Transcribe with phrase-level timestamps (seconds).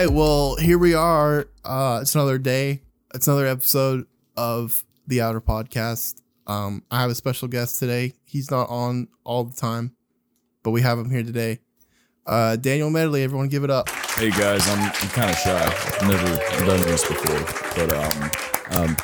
[0.00, 0.10] right.
[0.10, 1.48] Well, here we are.
[1.64, 2.82] Uh, it's another day.
[3.14, 4.06] It's another episode
[4.36, 6.20] of the Outer Podcast.
[6.46, 8.12] Um, I have a special guest today.
[8.24, 9.96] He's not on all the time,
[10.62, 11.60] but we have him here today.
[12.26, 13.22] Uh, Daniel Medley.
[13.22, 13.88] Everyone, give it up.
[13.88, 15.64] Hey guys, I'm, I'm kind of shy.
[15.64, 17.40] I've never done this before,
[17.74, 18.30] but um,
[18.72, 18.96] I'm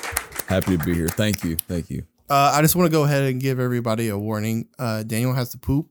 [0.46, 1.09] happy to be here.
[1.09, 2.04] Thank you, thank you.
[2.29, 4.68] Uh, I just want to go ahead and give everybody a warning.
[4.79, 5.88] Uh, Daniel has to poop,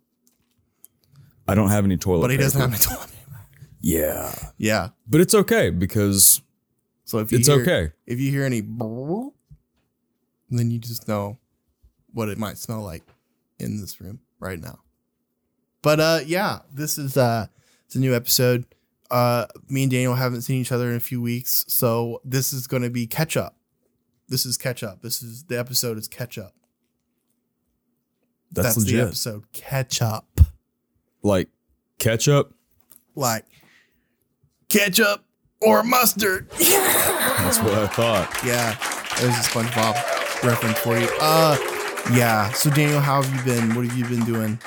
[1.48, 3.10] I don't have any toilet, but he doesn't have any toilet.
[3.82, 4.90] Yeah, Yeah.
[5.08, 6.42] but it's okay because
[7.06, 7.92] So if you it's hear, okay.
[8.06, 9.32] if you hear any, then
[10.72, 11.38] you just know
[12.14, 13.04] what it might smell like
[13.60, 14.80] in this room right now.
[15.82, 17.48] But uh, yeah, this is uh,
[17.86, 18.66] it's a new episode.
[19.10, 22.68] Uh, me and Daniel haven't seen each other in a few weeks, so this is
[22.68, 23.58] going to be catch up.
[24.30, 25.02] This is catch up.
[25.02, 26.54] This is the episode is catch up.
[28.54, 29.08] That's, the legit.
[29.08, 29.52] episode.
[29.54, 30.40] Catch up.
[31.24, 31.48] Like
[32.00, 32.52] catch up?
[33.16, 33.46] Like
[34.72, 35.24] ketchup
[35.62, 36.50] or mustard.
[36.52, 38.42] That's what I thought.
[38.46, 38.76] Yeah,
[39.20, 41.08] there's a SpongeBob reference for you.
[41.20, 41.58] Uh,
[42.14, 42.50] yeah.
[42.54, 43.76] So Daniel, how have you been?
[43.76, 44.60] What have you been doing?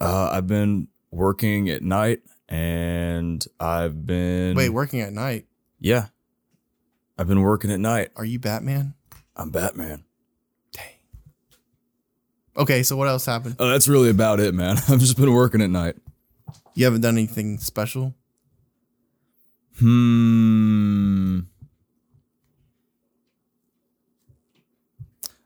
[0.00, 5.46] Uh, I've been working at night, and I've been Wait, working at night.
[5.80, 6.08] Yeah,
[7.16, 8.10] I've been working at night.
[8.16, 8.94] Are you Batman?
[9.34, 10.04] I'm Batman.
[10.72, 10.84] Dang.
[12.56, 13.56] Okay, so what else happened?
[13.58, 14.76] Oh, that's really about it, man.
[14.88, 15.96] I've just been working at night.
[16.74, 18.14] You haven't done anything special?
[19.78, 21.40] Hmm.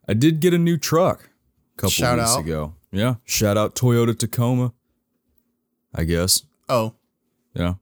[0.09, 1.31] I did get a new truck
[1.75, 2.41] a couple Shout weeks out.
[2.41, 2.75] ago.
[2.93, 3.17] Yeah.
[3.25, 4.73] Shout out Toyota Tacoma.
[5.95, 6.43] I guess.
[6.69, 6.95] Oh,
[7.55, 7.75] Yeah.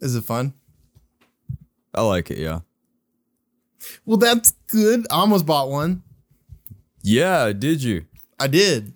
[0.00, 0.54] is it fun?
[1.94, 2.38] I like it.
[2.38, 2.60] Yeah.
[4.04, 5.06] Well, that's good.
[5.10, 6.02] I almost bought one.
[7.02, 7.52] Yeah.
[7.52, 8.06] Did you?
[8.38, 8.92] I did.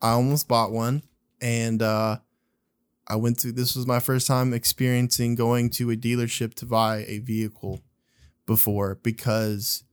[0.00, 1.02] I almost bought one,
[1.40, 2.18] and uh,
[3.12, 3.52] I went to.
[3.52, 7.82] This was my first time experiencing going to a dealership to buy a vehicle
[8.46, 9.84] before because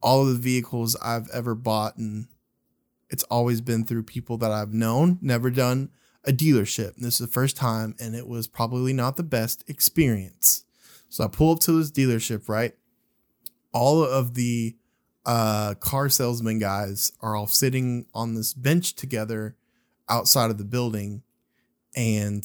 [0.00, 2.28] all of the vehicles I've ever bought and
[3.10, 5.90] it's always been through people that I've known, never done
[6.24, 6.94] a dealership.
[6.94, 10.62] And this is the first time, and it was probably not the best experience.
[11.08, 12.74] So I pull up to this dealership, right?
[13.72, 14.76] All of the
[15.26, 19.56] uh, car salesman guys are all sitting on this bench together
[20.08, 21.24] outside of the building.
[21.94, 22.44] And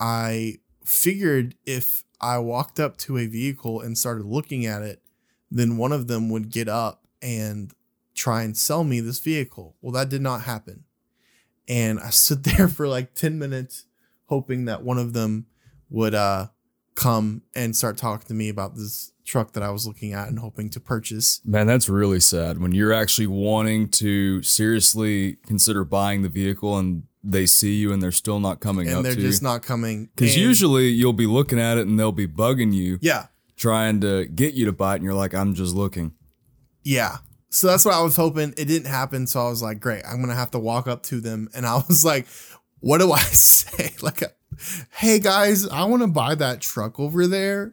[0.00, 5.02] I figured if I walked up to a vehicle and started looking at it,
[5.50, 7.72] then one of them would get up and
[8.14, 9.76] try and sell me this vehicle.
[9.80, 10.84] Well, that did not happen.
[11.68, 13.84] And I stood there for like 10 minutes
[14.26, 15.46] hoping that one of them
[15.90, 16.46] would uh
[16.94, 20.38] come and start talking to me about this truck that I was looking at and
[20.38, 21.40] hoping to purchase.
[21.44, 27.04] Man, that's really sad when you're actually wanting to seriously consider buying the vehicle and
[27.24, 29.48] they see you and they're still not coming up, and up they're just you.
[29.48, 30.10] not coming.
[30.16, 33.26] Because usually you'll be looking at it and they'll be bugging you, yeah,
[33.56, 36.14] trying to get you to buy it, and you're like, I'm just looking.
[36.82, 37.18] yeah.
[37.54, 38.54] So that's what I was hoping.
[38.56, 39.26] It didn't happen.
[39.26, 40.02] So I was like, great.
[40.08, 42.26] I'm gonna have to walk up to them, and I was like,
[42.82, 43.94] what do I say?
[44.02, 44.22] Like,
[44.98, 47.72] hey guys, I want to buy that truck over there.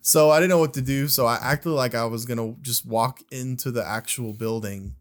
[0.00, 1.08] So I didn't know what to do.
[1.08, 4.94] So I acted like I was gonna just walk into the actual building,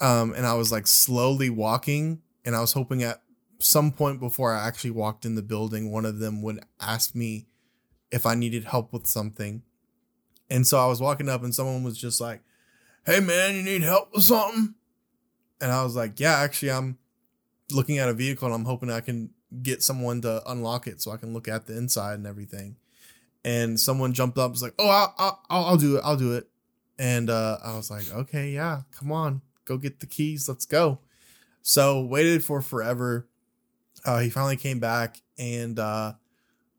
[0.00, 3.22] um, and I was like slowly walking, and I was hoping at
[3.58, 7.46] some point before I actually walked in the building, one of them would ask me
[8.10, 9.62] if I needed help with something.
[10.48, 12.42] And so I was walking up and someone was just like,
[13.04, 14.74] Hey man, you need help with something?
[15.60, 16.98] And I was like, Yeah, actually, I'm
[17.72, 19.30] looking at a vehicle and I'm hoping I can
[19.62, 22.76] get someone to unlock it so I can look at the inside and everything.
[23.44, 26.02] And someone jumped up was like, Oh, I'll, I'll, I'll I'll do it.
[26.04, 26.48] I'll do it.
[26.98, 30.48] And uh, I was like, Okay, yeah, come on, go get the keys.
[30.48, 30.98] Let's go.
[31.62, 33.28] So waited for forever.
[34.04, 36.14] Uh, he finally came back and uh,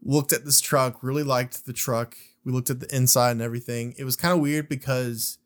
[0.02, 2.16] looked at this truck, really liked the truck.
[2.46, 3.94] We looked at the inside and everything.
[3.98, 5.39] It was kind of weird because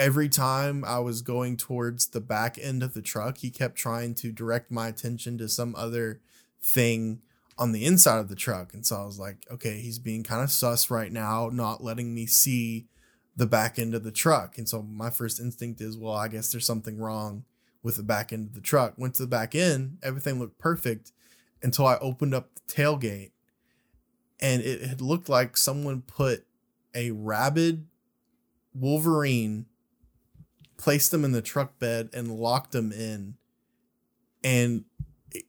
[0.00, 4.14] every time I was going towards the back end of the truck, he kept trying
[4.14, 6.22] to direct my attention to some other
[6.58, 7.20] thing
[7.58, 8.72] on the inside of the truck.
[8.72, 12.14] And so I was like, okay, he's being kind of sus right now, not letting
[12.14, 12.86] me see
[13.36, 14.56] the back end of the truck.
[14.56, 17.44] And so my first instinct is, well, I guess there's something wrong
[17.82, 18.94] with the back end of the truck.
[18.96, 21.12] Went to the back end, everything looked perfect
[21.62, 23.32] until I opened up the tailgate
[24.40, 26.46] and it had looked like someone put
[26.94, 27.86] a rabid
[28.74, 29.66] Wolverine,
[30.80, 33.34] placed them in the truck bed and locked them in.
[34.42, 34.84] And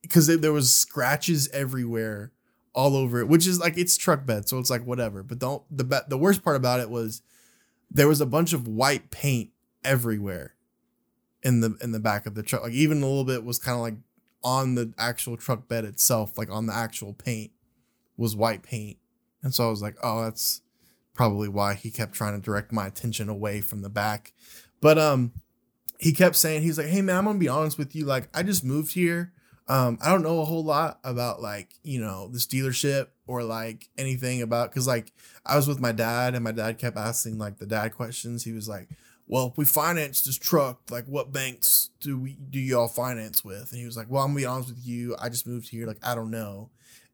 [0.01, 2.31] because there was scratches everywhere
[2.73, 5.23] all over it, which is like it's truck bed, so it's like whatever.
[5.23, 7.21] But don't the be- the worst part about it was
[7.89, 9.51] there was a bunch of white paint
[9.83, 10.55] everywhere
[11.43, 12.63] in the in the back of the truck.
[12.63, 13.95] Like even a little bit was kind of like
[14.43, 17.51] on the actual truck bed itself, like on the actual paint
[18.17, 18.97] was white paint
[19.43, 20.61] And so I was like, oh, that's
[21.13, 24.33] probably why he kept trying to direct my attention away from the back.
[24.81, 25.31] But um
[25.99, 28.05] he kept saying he's like, "Hey man, I'm to be honest with you.
[28.05, 29.31] Like I just moved here.
[29.67, 33.87] Um I don't know a whole lot about like, you know, this dealership or like
[33.97, 35.13] anything about cuz like
[35.45, 38.43] I was with my dad and my dad kept asking like the dad questions.
[38.43, 38.89] He was like,
[39.27, 43.71] "Well, if we finance this truck, like what banks do we do y'all finance with?"
[43.71, 45.15] And he was like, "Well, I'm to be honest with you.
[45.19, 45.87] I just moved here.
[45.87, 46.71] Like I don't know."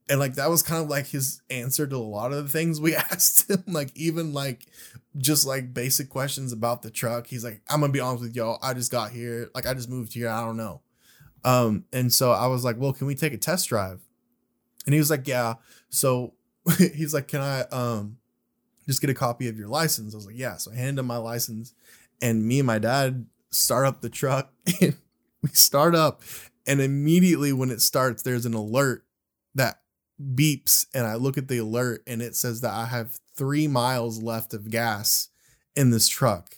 [0.10, 2.80] And like that was kind of like his answer to a lot of the things
[2.80, 4.66] we asked him like even like
[5.18, 7.28] just like basic questions about the truck.
[7.28, 8.60] He's like i'm gonna be honest with y'all.
[8.62, 9.50] I just got here.
[9.54, 10.30] Like i just moved here.
[10.30, 10.82] I don't know.
[11.44, 14.02] Um and so i was like well can we take a test drive?
[14.86, 15.56] And he was like yeah.
[15.90, 16.34] So
[16.78, 18.18] he's like can i um
[18.86, 20.14] just get a copy of your license?
[20.14, 20.58] I was like yeah.
[20.58, 21.74] So i handed him my license
[22.22, 24.52] and me and my dad start up the truck
[24.82, 24.96] and
[25.42, 26.22] we start up
[26.66, 29.06] and immediately when it starts there's an alert
[29.56, 29.80] that
[30.22, 34.22] beeps and I look at the alert and it says that I have three miles
[34.22, 35.30] left of gas
[35.76, 36.56] in this truck.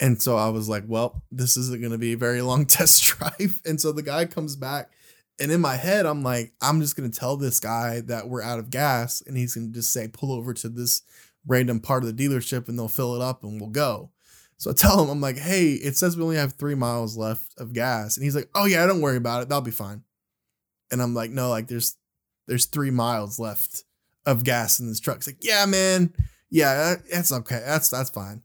[0.00, 3.04] And so I was like, well, this isn't going to be a very long test
[3.04, 3.60] drive.
[3.64, 4.90] And so the guy comes back.
[5.40, 8.42] And in my head, I'm like, I'm just going to tell this guy that we're
[8.42, 9.22] out of gas.
[9.26, 11.02] And he's going to just say, pull over to this
[11.46, 14.10] random part of the dealership and they'll fill it up and we'll go.
[14.56, 17.54] So I tell him, I'm like, hey, it says we only have three miles left
[17.58, 18.16] of gas.
[18.16, 19.48] And he's like, oh, yeah, don't worry about it.
[19.48, 20.02] That'll be fine.
[20.90, 21.96] And I'm like, no, like there's
[22.48, 23.84] there's three miles left
[24.26, 25.18] of gas in this truck.
[25.18, 26.12] It's like, yeah, man,
[26.50, 27.62] yeah, that's okay.
[27.64, 28.42] That's that's fine.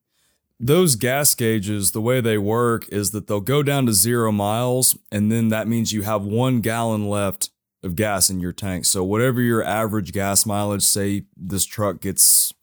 [0.60, 4.98] Those gas gauges, the way they work is that they'll go down to zero miles,
[5.12, 7.50] and then that means you have one gallon left
[7.82, 8.86] of gas in your tank.
[8.86, 12.54] So whatever your average gas mileage, say this truck gets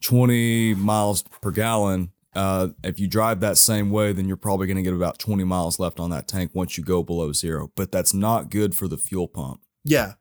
[0.00, 2.10] 20 miles per gallon.
[2.34, 5.44] Uh, if you drive that same way, then you're probably going to get about 20
[5.44, 7.70] miles left on that tank once you go below zero.
[7.76, 9.62] But that's not good for the fuel pump.
[9.84, 10.14] Yeah,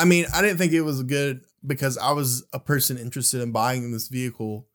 [0.00, 3.52] I mean, I didn't think it was good because I was a person interested in
[3.52, 4.66] buying this vehicle,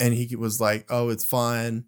[0.00, 1.84] and he was like, "Oh, it's fine,"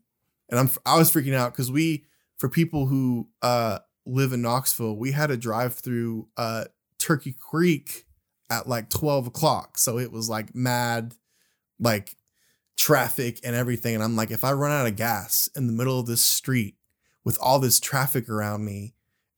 [0.49, 2.05] and I'm I was freaking out because we
[2.39, 6.67] for people who uh live in Knoxville, we had to drive through uh
[6.99, 8.05] Turkey Creek
[8.49, 11.17] at like twelve o'clock, so it was like mad,
[11.81, 12.17] like
[12.77, 15.99] traffic and everything, and I'm like, if I run out of gas in the middle
[15.99, 16.77] of this street
[17.25, 18.95] with all this traffic around me,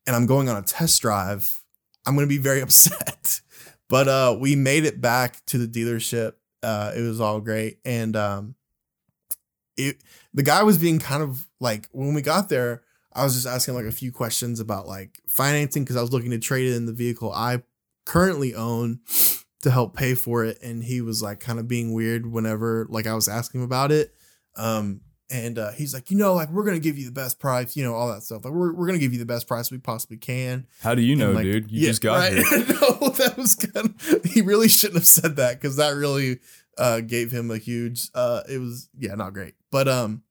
[0.07, 1.63] and I'm going on a test drive
[2.07, 3.41] I'm going to be very upset.
[3.89, 6.35] but uh, we made it back to the dealership.
[6.63, 8.55] Uh, it was all great, and um,
[9.77, 12.83] it the guy was being kind of like when we got there.
[13.13, 16.33] I was just asking like a few questions about like financing because I was looking
[16.33, 17.63] to trade in the vehicle I
[18.05, 19.01] currently own
[19.63, 23.07] to help pay for it, and he was like kind of being weird whenever like
[23.07, 24.15] I was asking about it.
[24.57, 27.77] Um, and uh, he's like, you know, like we're gonna give you the best price,
[27.77, 28.45] you know, all that stuff.
[28.45, 30.67] Like we're, we're gonna give you the best price we possibly can.
[30.81, 31.71] How do you know, like, dude?
[31.71, 32.33] You yeah, just got right?
[32.33, 32.45] here.
[32.51, 34.25] no, that was kind of.
[34.25, 36.39] He really shouldn't have said that because that really
[36.79, 38.09] uh, gave him a huge.
[38.15, 39.55] Uh, it was yeah, not great.
[39.71, 40.23] But um,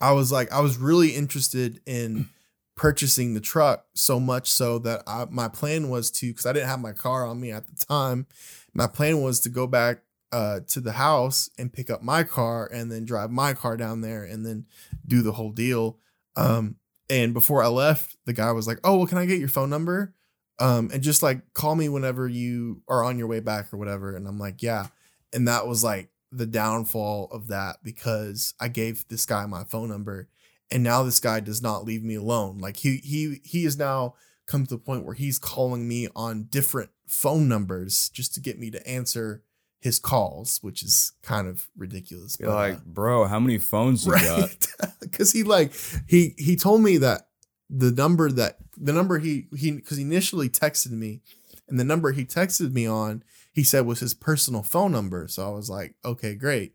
[0.00, 2.28] I was like, I was really interested in
[2.76, 6.68] purchasing the truck so much so that I, my plan was to because I didn't
[6.68, 8.26] have my car on me at the time.
[8.72, 9.98] My plan was to go back
[10.32, 14.00] uh, to the house and pick up my car and then drive my car down
[14.00, 14.66] there and then
[15.06, 15.98] do the whole deal.
[16.36, 16.76] Um,
[17.10, 19.70] and before I left, the guy was like, "Oh, well, can I get your phone
[19.70, 20.14] number?
[20.58, 24.16] Um, and just like call me whenever you are on your way back or whatever."
[24.16, 24.88] And I'm like, "Yeah."
[25.32, 29.90] And that was like the downfall of that because I gave this guy my phone
[29.90, 30.28] number,
[30.70, 32.58] and now this guy does not leave me alone.
[32.58, 34.14] Like he he he is now
[34.46, 38.58] come to the point where he's calling me on different phone numbers just to get
[38.58, 39.42] me to answer
[39.82, 42.36] his calls, which is kind of ridiculous.
[42.38, 44.22] You're but, like, uh, bro, how many phones you right?
[44.22, 44.92] got?
[45.00, 45.72] Because he like
[46.08, 47.28] he he told me that
[47.68, 51.20] the number that the number he he because he initially texted me,
[51.68, 55.26] and the number he texted me on he said was his personal phone number.
[55.28, 56.74] So I was like, okay, great.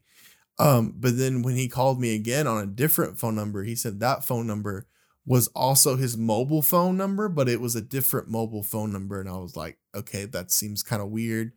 [0.60, 4.00] Um, but then when he called me again on a different phone number, he said
[4.00, 4.88] that phone number
[5.26, 9.30] was also his mobile phone number, but it was a different mobile phone number, and
[9.30, 11.54] I was like, okay, that seems kind of weird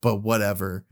[0.00, 0.84] but whatever.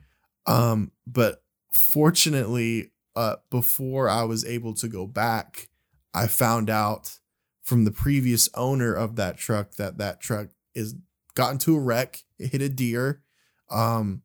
[0.47, 5.69] Um, but fortunately, uh, before I was able to go back,
[6.15, 7.19] I found out
[7.63, 10.95] from the previous owner of that truck that that truck is
[11.35, 13.23] got into a wreck, it hit a deer,
[13.71, 14.23] um,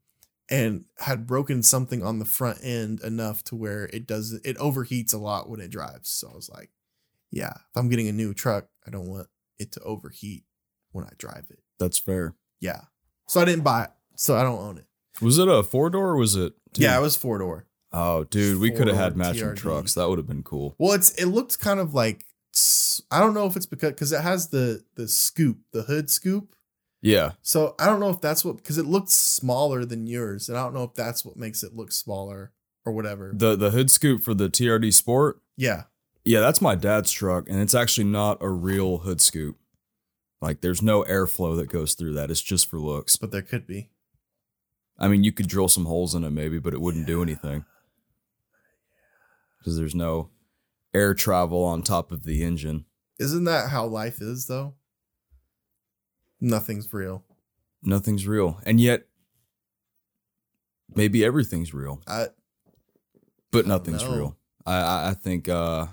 [0.50, 5.14] and had broken something on the front end enough to where it does it overheats
[5.14, 6.10] a lot when it drives.
[6.10, 6.70] So I was like,
[7.32, 10.44] yeah, if I'm getting a new truck, I don't want it to overheat
[10.92, 11.60] when I drive it.
[11.80, 12.36] That's fair.
[12.60, 12.82] Yeah.
[13.28, 14.86] So I didn't buy it so I don't own it.
[15.22, 16.54] Was it a four door or was it?
[16.74, 16.84] Two?
[16.84, 17.66] Yeah, it was four door.
[17.94, 19.58] Oh, dude, we could have had matching TRD.
[19.58, 19.94] trucks.
[19.96, 20.76] That would have been cool.
[20.80, 22.26] Well, it's it looked kind of like
[23.12, 26.56] I don't know if it's because because it has the the scoop, the hood scoop,
[27.02, 27.32] Yeah.
[27.42, 30.64] So I don't know if that's what because it looked smaller than yours, and I
[30.64, 32.52] don't know if that's what makes it look smaller
[32.86, 33.32] or whatever.
[33.36, 35.42] The the hood scoop for the TRD Sport.
[35.58, 35.84] Yeah.
[36.24, 39.58] Yeah, that's my dad's truck, and it's actually not a real hood scoop.
[40.40, 42.30] Like, there's no airflow that goes through that.
[42.30, 43.16] It's just for looks.
[43.16, 43.90] But there could be.
[45.02, 47.66] I mean, you could drill some holes in it maybe, but it wouldn't do anything
[49.58, 50.30] because there's no
[50.94, 52.86] air travel on top of the engine.
[53.20, 54.76] Isn't that how life is though?
[56.40, 57.24] Nothing's real.
[57.84, 59.08] Nothing's real, and yet
[60.96, 62.28] maybe everything's real, I
[63.52, 64.16] but nothing's know.
[64.16, 64.38] real.
[64.68, 65.88] I I, I think uh,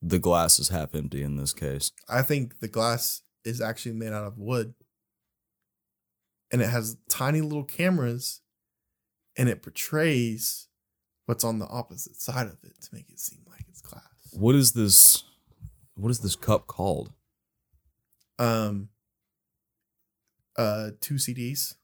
[0.00, 1.90] the glass is half empty in this case.
[2.08, 4.74] I think the glass is actually made out of wood.
[6.50, 8.40] And it has tiny little cameras
[9.36, 10.68] and it portrays
[11.26, 14.02] what's on the opposite side of it to make it seem like it's glass.
[14.32, 15.24] What is this?
[15.94, 17.12] What is this cup called?
[18.38, 18.88] Um
[20.56, 21.74] uh two CDs.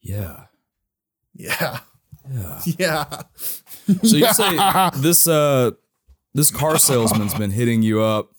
[0.00, 0.44] Yeah,
[1.34, 1.80] Yeah.
[2.30, 2.60] yeah.
[2.78, 3.22] Yeah.
[4.02, 5.70] So you say this uh
[6.34, 8.30] this car salesman's been hitting you up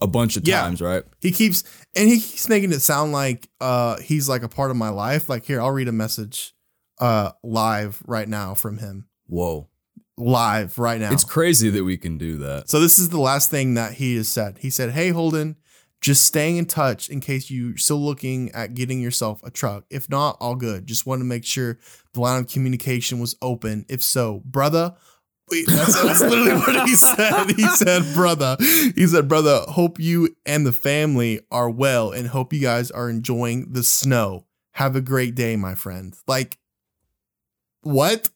[0.00, 0.62] a bunch of Yeah.
[0.62, 1.02] times, right?
[1.20, 1.64] He keeps
[1.94, 5.28] and he keeps making it sound like uh he's like a part of my life.
[5.28, 6.54] Like here, I'll read a message
[6.98, 9.06] uh live right now from him.
[9.26, 9.68] Whoa.
[10.16, 11.12] Live right now.
[11.12, 12.68] It's crazy that we can do that.
[12.68, 14.58] so this is the last thing that he has said.
[14.60, 15.56] He said, Hey Holden,
[16.02, 19.84] just staying in touch in case you're still looking at getting yourself a truck.
[19.90, 20.86] If not, all good.
[20.86, 21.78] Just want to make sure
[22.12, 23.86] the line of communication was open.
[23.88, 24.94] If so, brother.
[25.50, 27.50] Wait, that's, that's literally what he said.
[27.56, 28.56] He said, brother.
[28.60, 33.10] He said, brother, hope you and the family are well and hope you guys are
[33.10, 34.46] enjoying the snow.
[34.74, 36.14] Have a great day, my friend.
[36.26, 36.58] Like,
[37.82, 38.30] what?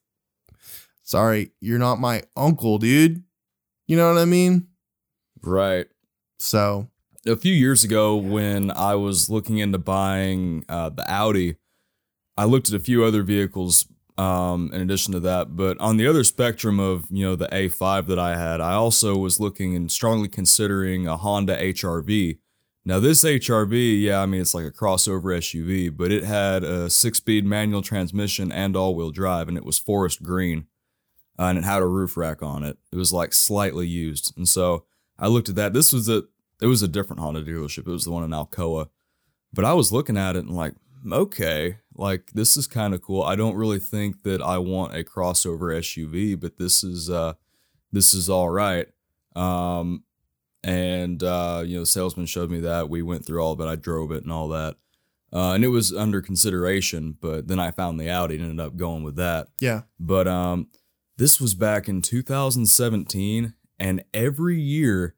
[1.02, 3.23] Sorry, you're not my uncle, dude.
[3.87, 4.66] You know what I mean?
[5.42, 5.87] Right.
[6.38, 6.88] So,
[7.26, 11.56] A few years ago when I was looking into buying uh, the Audi,
[12.37, 15.56] I looked at a few other vehicles um, in addition to that.
[15.56, 19.16] But on the other spectrum of, you know, the A5 that I had, I also
[19.16, 22.38] was looking and strongly considering a Honda HRV.
[22.85, 26.90] Now, this HRV, yeah, I mean, it's like a crossover SUV, but it had a
[26.90, 30.66] six speed manual transmission and all wheel drive, and it was forest green.
[31.38, 32.78] Uh, and it had a roof rack on it.
[32.92, 34.37] It was like slightly used.
[34.37, 34.85] And so
[35.18, 35.73] I looked at that.
[35.73, 36.25] This was a,
[36.61, 37.78] it was a different Honda dealership.
[37.78, 38.88] It was the one in Alcoa.
[39.52, 40.75] But I was looking at it and like,
[41.12, 43.23] okay, like this is kind of cool.
[43.23, 47.34] I don't really think that I want a crossover SUV, but this is uh
[47.92, 48.88] this is all right.
[49.37, 50.04] Um
[50.62, 52.88] and uh you know, the salesman showed me that.
[52.88, 53.66] We went through all of it.
[53.66, 54.76] I drove it and all that.
[55.32, 58.76] Uh, and it was under consideration, but then I found the Audi and ended up
[58.76, 59.49] going with that.
[59.61, 59.82] yeah.
[59.99, 60.68] But um,
[61.18, 65.16] this was back in 2017, and every year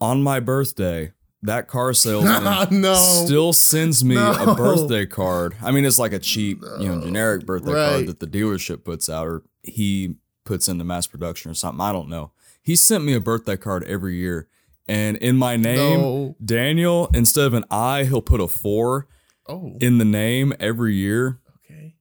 [0.00, 1.12] on my birthday,
[1.42, 2.94] that car salesman ah, no.
[2.94, 4.32] still sends me No.
[4.32, 5.54] a birthday card.
[5.62, 7.88] I mean, it's like a cheap, you know, generic birthday Right.
[7.90, 11.80] card that the dealership puts out or he puts into mass production or something.
[11.80, 12.32] I don't know.
[12.62, 14.48] He sent me a birthday card every year,
[14.88, 16.36] and in my name, No.
[16.44, 19.06] Daniel, instead of an I, he'll put a four
[19.48, 21.94] Oh, in the name every year okay.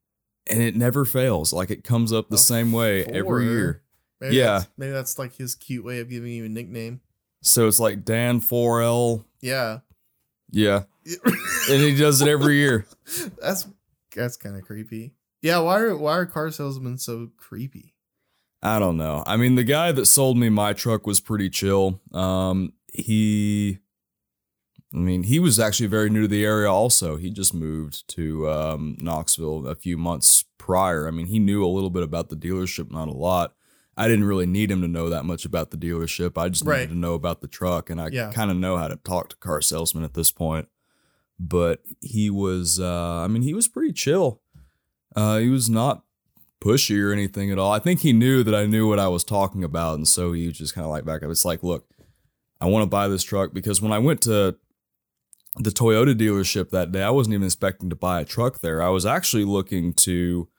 [0.48, 1.54] and it never fails.
[1.54, 3.14] Like it comes up the same way four?
[3.16, 3.84] every year.
[4.20, 4.64] Maybe Yeah.
[4.78, 7.02] Maybe that's like his cute way of giving you a nickname.
[7.46, 9.24] So it's like Dan 4L.
[9.40, 9.80] Yeah.
[10.50, 10.84] Yeah.
[11.70, 12.88] And he does it every year.
[13.42, 13.68] that's
[14.16, 15.14] that's kind of creepy.
[15.42, 17.94] Yeah, why are why are car salesmen so creepy?
[18.64, 19.24] I don't know.
[19.28, 22.02] I mean, the guy that sold me my truck was pretty chill.
[22.12, 23.78] Um, he,
[24.92, 26.72] I mean, he was actually very new to the area.
[26.72, 31.08] Also, he just moved to um, Knoxville a few months prior.
[31.08, 33.54] I mean, he knew a little bit about the dealership, not a lot.
[33.98, 36.38] I didn't really need him to know that much about the dealership.
[36.38, 36.80] I just Right.
[36.82, 38.32] needed to know about the truck, and I Yeah.
[38.32, 40.68] kind of know how to talk to car salesmen at this point.
[41.40, 44.42] But he was, uh, I mean, he was pretty chill.
[45.16, 46.04] Uh, he was not
[46.62, 47.72] pushy or anything at all.
[47.72, 50.48] I think he knew that I knew what I was talking about, and so he
[50.48, 51.30] was just kind of like back up.
[51.30, 51.88] It's like, look,
[52.60, 54.56] I want to buy this truck because when I went to
[55.58, 58.82] the Toyota dealership that day, I wasn't even expecting to buy a truck there.
[58.82, 60.50] I was actually looking to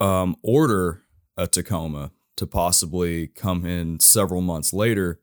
[0.00, 1.02] um, order
[1.36, 5.20] a Tacoma to possibly come in several months later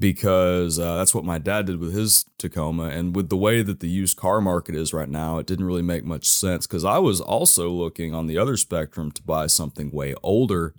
[0.00, 2.88] because uh, that's what my dad did with his Tacoma.
[2.88, 5.82] And with the way that the used car market is right now, it didn't really
[5.82, 9.92] make much sense because I was also looking on the other spectrum to buy something
[9.92, 10.74] way older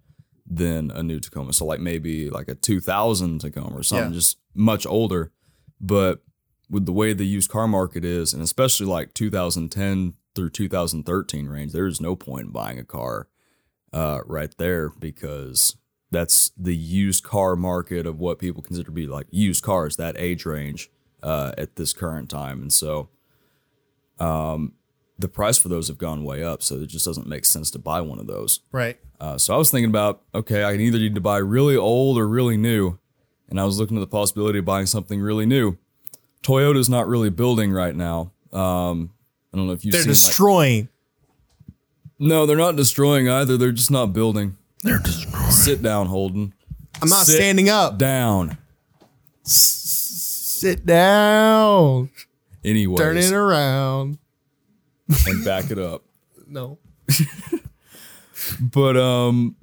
[0.45, 1.53] than a new Tacoma.
[1.53, 4.15] So, like maybe like a 2000 Tacoma or something, Yeah.
[4.19, 5.31] just much older.
[5.79, 6.21] But
[6.69, 11.71] with the way the used car market is, and especially like 2010 through 2013 range,
[11.71, 13.27] there's no point in buying a car
[13.93, 15.75] uh, right there because
[16.11, 20.15] that's the used car market of what people consider to be like used cars, that
[20.17, 20.89] age range.
[21.23, 23.09] uh, at this current time, and so
[24.19, 24.73] um,
[25.17, 26.63] the price for those have gone way up.
[26.63, 28.61] So it just doesn't make sense to buy one of those.
[28.71, 28.97] Right.
[29.19, 32.17] Uh, so I was thinking about okay, I can either need to buy really old
[32.17, 32.99] or really new,
[33.49, 35.77] and I was looking at the possibility of buying something really new.
[36.41, 38.31] Toyota's not really building right now.
[38.53, 39.11] Um,
[39.53, 40.89] I don't know if you've They're seen like destroying.
[42.19, 43.57] No, they're not destroying either.
[43.57, 44.57] They're just not building.
[44.83, 45.51] They're destroying.
[45.51, 46.53] Sit down, Holden.
[47.01, 47.97] I'm not Sit standing up.
[47.97, 48.57] Down.
[49.43, 52.09] Sit down.
[52.63, 52.97] Anyway.
[52.97, 54.17] Turn it around.
[55.27, 56.03] and back it up.
[56.51, 56.79] No.
[58.59, 59.55] But um,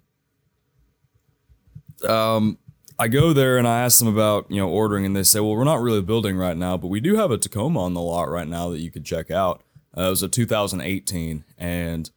[2.08, 2.58] um,
[2.98, 5.56] I go there and I ask them about you know ordering, and they say, well,
[5.56, 8.28] we're not really building right now, but we do have a Tacoma on the lot
[8.30, 9.62] right now that you could check out.
[9.96, 12.10] Uh, it was a 2018, and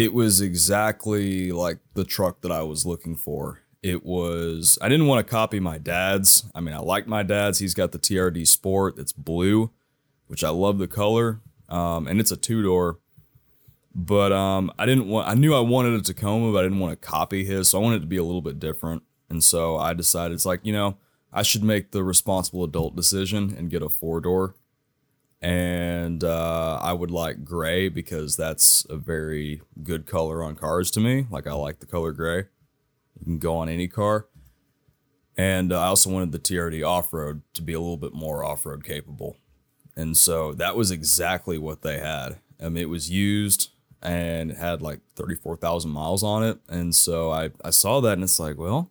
[0.00, 3.60] it was exactly like the truck that I was looking for.
[3.82, 4.78] It was.
[4.80, 6.44] I didn't want to copy my dad's.
[6.54, 7.58] I mean, I like my dad's.
[7.58, 9.70] He's got the TRD Sport that's blue,
[10.26, 12.98] which I love the color, um, and it's a two door
[13.94, 15.28] but um, I didn't want.
[15.28, 17.82] I knew I wanted a Tacoma, but I didn't want to copy his, so I
[17.82, 19.02] wanted it to be a little bit different.
[19.28, 20.96] And so I decided it's like you know
[21.32, 24.54] I should make the responsible adult decision and get a four door,
[25.42, 31.00] and uh, I would like gray because that's a very good color on cars to
[31.00, 31.26] me.
[31.30, 32.44] Like I like the color gray.
[33.18, 34.26] You can go on any car.
[35.36, 38.44] And uh, I also wanted the TRD off road to be a little bit more
[38.44, 39.38] off road capable.
[39.96, 42.38] And so that was exactly what they had.
[42.62, 43.70] I mean, it was used
[44.02, 46.58] and it had like 34,000 miles on it.
[46.68, 48.90] And so I, I saw that and it's like, well,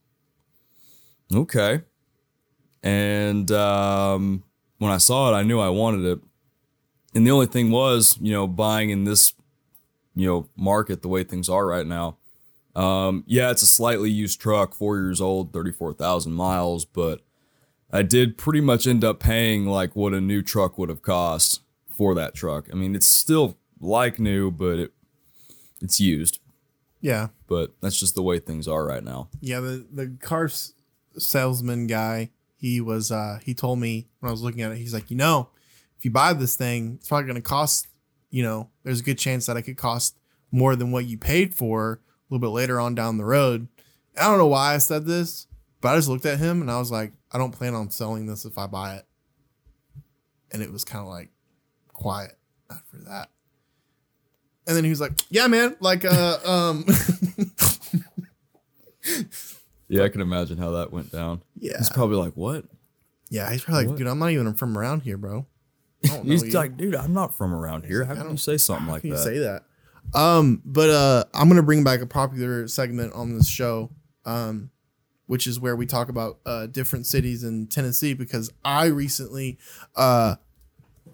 [1.33, 1.81] okay.
[2.81, 4.43] And um,
[4.79, 6.19] when I saw it, I knew I wanted it.
[7.13, 9.33] And the only thing was, you know, buying in this,
[10.15, 12.17] you know, market the way things are right now.
[12.75, 17.21] Um, yeah, it's a slightly used truck, four years old, 34,000 miles, but
[17.91, 21.61] I did pretty much end up paying like what a new truck would have cost
[21.89, 22.67] for that truck.
[22.71, 24.93] I mean, it's still like new, but it
[25.81, 26.39] it's used.
[27.01, 27.29] Yeah.
[27.47, 29.29] But that's just the way things are right now.
[29.41, 29.59] Yeah.
[29.59, 30.49] The the car
[31.17, 34.93] salesman guy, he was uh he told me when I was looking at it, he's
[34.93, 35.49] like, you know,
[35.99, 37.87] if you buy this thing, it's probably gonna cost,
[38.31, 40.17] you know, there's a good chance that it could cost
[40.51, 41.99] more than what you paid for a
[42.33, 43.67] little bit later on down the road.
[44.17, 45.45] I don't know why I said this,
[45.81, 48.25] but I just looked at him and I was like, I don't plan on selling
[48.25, 49.05] this if I buy it.
[50.51, 51.29] And it was kind of like
[51.93, 52.37] quiet
[52.71, 53.29] after that.
[54.67, 56.85] And then he was like, "Yeah, man, like uh um
[59.87, 61.41] Yeah, I can imagine how that went down.
[61.57, 61.77] yeah.
[61.79, 62.65] He's probably like, "What?"
[63.29, 63.97] Yeah, he's probably like, What?
[63.97, 65.47] dude, I'm not even from around here, bro.
[66.03, 66.51] I don't know He's you.
[66.51, 68.05] like, "Dude, I'm not from around here.
[68.05, 69.63] How can you say something How like can that?" you say that?
[70.13, 73.91] Um, but uh, I'm gonna bring back a popular segment on this show,
[74.25, 74.71] um,
[75.27, 79.59] which is where we talk about uh different cities in Tennessee because I recently
[79.95, 80.35] uh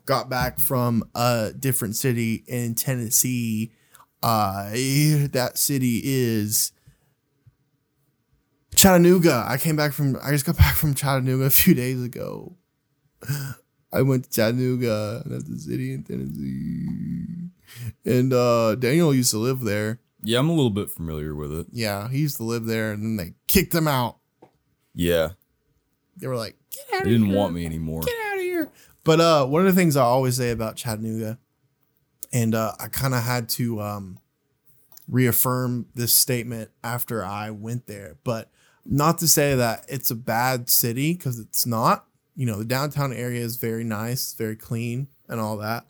[0.06, 3.71] got back from a different city in Tennessee.
[4.24, 4.69] Uh,
[5.32, 6.71] that city is
[8.76, 9.45] Chattanooga.
[9.48, 10.17] I came back from.
[10.24, 12.56] I just got back from Chattanooga a few days ago.
[13.95, 15.23] I went to Chattanooga.
[15.25, 17.49] That's the city in Tennessee.
[18.05, 19.99] And uh, Daniel used to live there.
[20.21, 21.67] Yeah, I'm a little bit familiar with it.
[21.71, 24.17] Yeah, he used to live there, and then they kicked him out.
[24.93, 25.29] Yeah,
[26.17, 27.36] They were like, "Get out they didn't here!
[27.38, 28.01] want me anymore.
[28.01, 28.71] Get out of here!"
[29.03, 31.38] But uh, one of the things I always say about Chattanooga,
[32.34, 34.19] and uh, I kind of had to um,
[35.08, 38.49] reaffirm this statement after I went there, but
[38.86, 42.05] not to say that it's a bad city because it's not.
[42.36, 45.86] You know, the downtown area is very nice, very clean, and all that.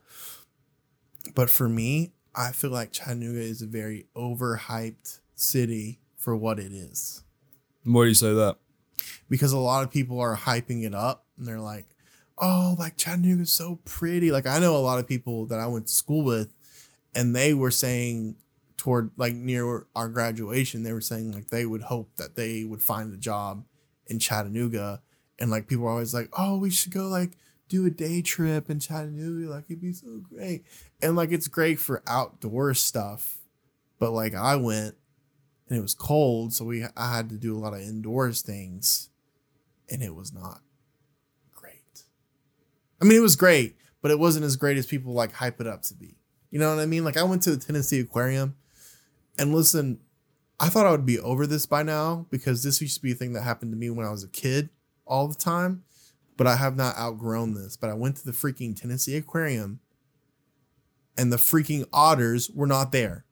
[1.33, 6.71] But for me, I feel like Chattanooga is a very overhyped city for what it
[6.71, 7.23] is
[7.83, 8.57] Why do you say that?
[9.29, 11.85] because a lot of people are hyping it up and they're like,
[12.37, 14.31] oh, like Chattanooga's so pretty.
[14.31, 16.53] Like I know a lot of people that I went to school with
[17.13, 18.35] and they were saying
[18.77, 22.81] toward like near our graduation, they were saying like they would hope that they would
[22.81, 23.65] find a job
[24.07, 25.01] in Chattanooga.
[25.39, 27.31] And like people are always like, oh, we should go like
[27.67, 29.51] do a day trip in Chattanooga.
[29.51, 30.63] Like it'd be so great.
[31.01, 33.39] And like it's great for outdoor stuff.
[33.99, 34.95] But like I went
[35.67, 39.09] and it was cold, so we I had to do a lot of indoors things,
[39.89, 40.61] and it was not
[41.53, 42.03] great.
[43.01, 45.67] I mean, it was great, but it wasn't as great as people like hype it
[45.67, 46.17] up to be.
[46.51, 47.03] You know what I mean?
[47.03, 48.55] Like I went to the Tennessee Aquarium,
[49.39, 49.99] and listen,
[50.59, 53.15] I thought I would be over this by now because this used to be a
[53.15, 54.69] thing that happened to me when I was a kid
[55.05, 55.83] all the time,
[56.37, 57.77] but I have not outgrown this.
[57.77, 59.79] But I went to the freaking Tennessee Aquarium,
[61.17, 63.25] and the freaking otters were not there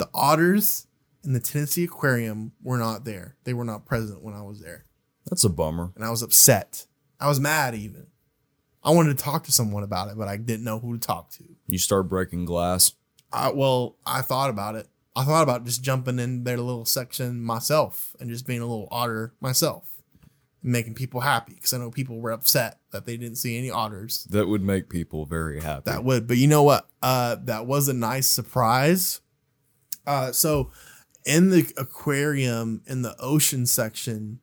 [0.00, 0.86] the otters
[1.22, 3.36] in the Tennessee Aquarium were not there.
[3.44, 4.86] They were not present when I was there.
[5.28, 5.92] That's a bummer.
[5.94, 6.86] And I was upset.
[7.20, 8.06] I was mad even.
[8.82, 11.30] I wanted to talk to someone about it, but I didn't know who to talk
[11.32, 11.44] to.
[11.68, 12.94] You start breaking glass.
[13.30, 14.88] I, well, I thought about it.
[15.20, 18.88] I thought about just jumping in their little section myself and just being a little
[18.90, 20.02] otter myself,
[20.62, 24.24] making people happy because I know people were upset that they didn't see any otters.
[24.30, 25.82] That would make people very happy.
[25.90, 26.88] That would, but you know what?
[27.02, 29.20] Uh, that was a nice surprise.
[30.06, 30.70] Uh, so
[31.26, 34.40] in the aquarium in the ocean section,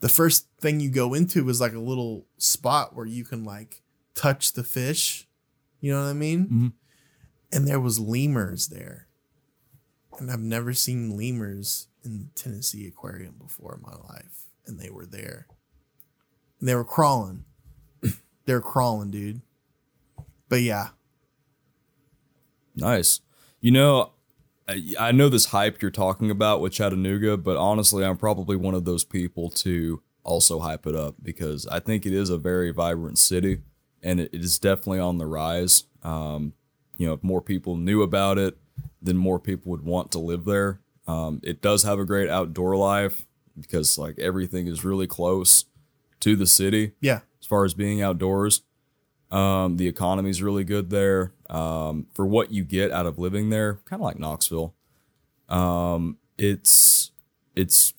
[0.00, 3.82] the first thing you go into is like a little spot where you can like
[4.14, 5.26] touch the fish.
[5.80, 6.46] You know what I mean?
[6.48, 6.72] Mhm.
[7.52, 9.05] And there was lemurs there.
[10.18, 14.46] And I've never seen lemurs in the Tennessee aquarium before in my life.
[14.66, 15.46] And they were there.
[16.60, 17.44] And they were crawling.
[18.46, 19.42] They're crawling, dude.
[20.48, 20.88] But yeah,
[22.76, 23.20] Nice.
[23.60, 24.12] You know,
[24.68, 28.74] I, I know this hype you're talking about with Chattanooga, but honestly, I'm probably one
[28.74, 32.70] of those people to also hype it up because I think it is a very
[32.70, 33.62] vibrant city
[34.02, 35.84] and it, it is definitely on the rise.
[36.02, 36.52] Um,
[36.98, 38.56] you know, if more people knew about it,
[39.02, 40.80] then more people would want to live there.
[41.06, 43.24] Um, it does have a great outdoor life
[43.58, 45.64] because like everything is really close
[46.20, 47.20] to the city yeah.
[47.40, 48.62] as far as being outdoors.
[49.30, 51.32] Um, the is really good there.
[51.50, 54.74] Um, for what you get out of living there, kind of like Knoxville.
[55.48, 57.12] Um, it's
[57.54, 57.94] it's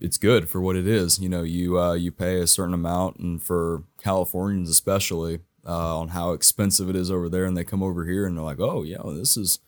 [0.00, 1.18] it's good for what it is.
[1.18, 6.08] You know, you uh, you pay a certain amount, and for Californians especially, uh, on
[6.08, 8.82] how expensive it is over there, and they come over here and they're like, oh
[8.82, 9.58] yeah, this is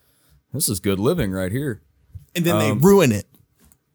[0.53, 1.83] this is good living right here.
[2.35, 3.27] And then they Um, ruin it.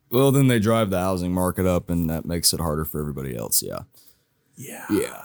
[0.09, 3.35] Well, then they drive the housing market up, and that makes it harder for everybody
[3.35, 3.63] else.
[3.63, 3.79] Yeah.
[4.57, 4.85] Yeah.
[4.89, 5.21] Yeah.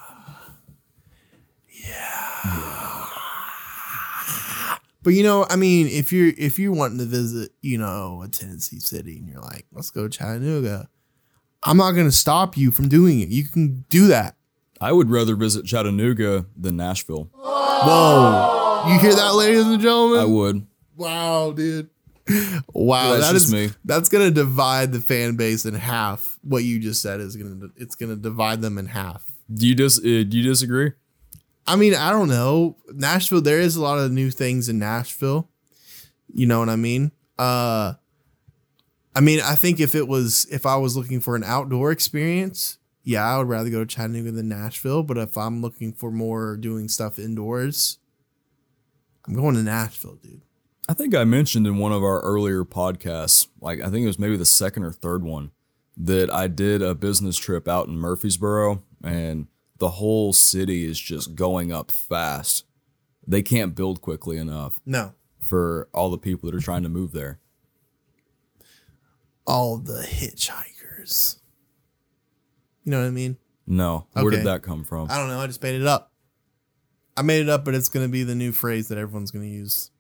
[5.03, 8.29] But you know, I mean, if you're if you're wanting to visit, you know, a
[8.29, 10.89] Tennessee city and you're like, let's go to Chattanooga,
[11.63, 13.29] I'm not gonna stop you from doing it.
[13.29, 14.37] You can do that.
[14.81, 17.31] I would rather visit Chattanooga than Nashville.
[17.33, 18.85] Whoa.
[18.89, 20.21] You hear that, ladies and gentlemen?
[20.21, 20.67] I would.
[20.99, 21.89] Wow, dude.
[22.75, 23.71] Wow, That's that just me.
[23.87, 26.39] that's gonna divide the fan base in half.
[26.43, 29.25] What you just said is gonna it's gonna divide them in half.
[29.53, 29.99] Do you dis?
[29.99, 30.93] Uh, do you disagree?
[31.67, 32.77] I mean, I don't know.
[32.93, 35.49] Nashville, there is a lot of new things in Nashville.
[36.35, 37.13] You know what I mean?
[37.39, 37.95] Uh
[39.15, 42.77] I mean, I think if it was if I was looking for an outdoor experience,
[43.05, 45.03] yeah, I would rather go to Chattanooga than Nashville.
[45.03, 47.99] But if I'm looking for more doing stuff indoors,
[49.27, 50.43] I'm going to Nashville, dude.
[50.89, 54.19] I think I mentioned in one of our earlier podcasts, like I think it was
[54.19, 55.51] maybe the second or third one,
[55.97, 59.49] that I did a business trip out in Murfreesboro, and
[59.79, 62.65] the whole city is just going up fast.
[63.27, 65.13] They can't build quickly enough No.
[65.41, 67.39] for all the people that are trying to move there.
[69.47, 71.39] All the hitchhikers.
[72.85, 73.37] You know what I mean?
[73.67, 75.11] No, where did that come from?
[75.11, 75.41] I don't know.
[75.41, 76.13] I just made it up.
[77.17, 79.45] I made it up, but it's going to be the new phrase that everyone's going
[79.45, 79.91] to use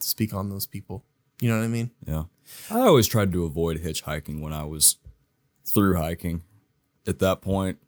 [0.00, 1.04] speak on those people.
[1.40, 1.90] You know what I mean?
[2.06, 2.24] Yeah.
[2.70, 4.96] I always tried to avoid hitchhiking when I was
[5.64, 6.42] through hiking.
[7.06, 7.78] At that point,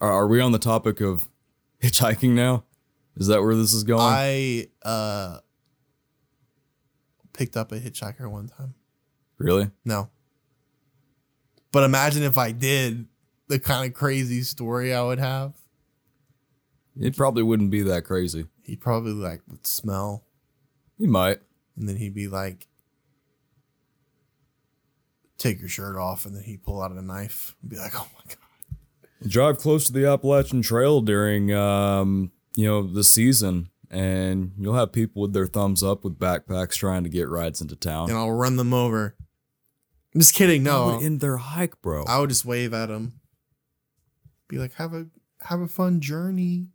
[0.00, 1.28] are, are we on the topic of
[1.82, 2.64] hitchhiking now?
[3.16, 4.02] Is that where this is going?
[4.02, 5.38] I uh
[7.32, 8.74] picked up a hitchhiker one time.
[9.38, 9.70] really?
[9.84, 10.10] No.
[11.72, 13.06] But imagine if I did
[13.48, 15.54] the kind of crazy story I would have.
[16.98, 18.46] It probably wouldn't be that crazy.
[18.62, 20.24] He probably like would smell
[20.98, 21.40] He might.
[21.76, 22.66] and then he'd be like
[25.38, 28.08] take your shirt off and then he'd pull out a knife and be like, "Oh
[28.14, 34.52] my god." Drive close to the Appalachian Trail during, um, you know, the season, and
[34.58, 38.08] you'll have people with their thumbs up with backpacks trying to get rides into town.
[38.08, 39.16] And I'll run them over.
[40.14, 40.62] I'm just kidding.
[40.62, 40.96] No.
[40.96, 42.04] would end their hike, bro.
[42.04, 43.20] I would just wave at them.
[44.48, 45.06] Be like, "Have a
[45.42, 46.68] have a fun journey."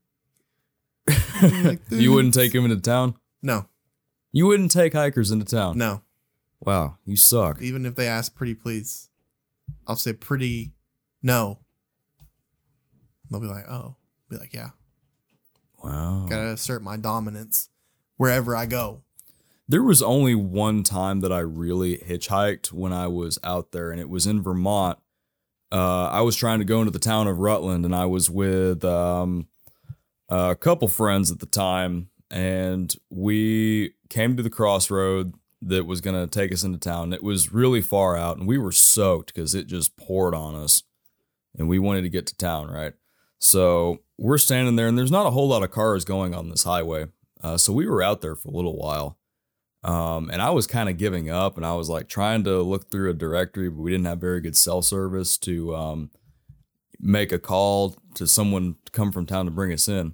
[1.41, 3.15] Like, you wouldn't take him into town.
[3.41, 3.65] No.
[4.31, 5.77] You wouldn't take hikers into town.
[5.77, 6.01] No.
[6.59, 7.61] Wow, you suck.
[7.61, 9.09] Even if they ask pretty please.
[9.87, 10.73] I'll say pretty
[11.21, 11.59] no.
[13.29, 13.95] They'll be like, oh.
[14.29, 14.69] Be like, yeah.
[15.83, 16.27] Wow.
[16.29, 17.69] Gotta assert my dominance
[18.17, 19.01] wherever I go.
[19.67, 23.99] There was only one time that I really hitchhiked when I was out there, and
[23.99, 24.99] it was in Vermont.
[25.71, 28.83] Uh, I was trying to go into the town of Rutland, and I was with
[28.83, 29.47] um,
[30.27, 36.15] a couple friends at the time, and we came to the crossroad that was going
[36.15, 37.13] to take us into town.
[37.13, 40.83] It was really far out, and we were soaked because it just poured on us,
[41.57, 42.93] and we wanted to get to town, right?
[43.39, 46.63] So we're standing there, and there's not a whole lot of cars going on this
[46.63, 47.05] highway.
[47.41, 49.17] Uh, so we were out there for a little while.
[49.83, 52.91] Um, and I was kind of giving up and I was like trying to look
[52.91, 56.11] through a directory, but we didn't have very good cell service to um,
[56.99, 60.13] make a call to someone to come from town to bring us in.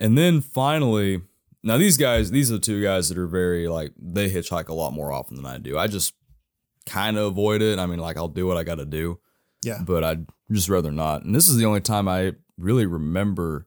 [0.00, 1.22] And then finally,
[1.62, 4.74] now these guys, these are the two guys that are very like they hitchhike a
[4.74, 5.76] lot more often than I do.
[5.78, 6.14] I just
[6.86, 7.78] kind of avoid it.
[7.78, 9.18] I mean, like I'll do what I got to do,
[9.64, 9.80] Yeah.
[9.84, 11.24] but I'd just rather not.
[11.24, 13.66] And this is the only time I really remember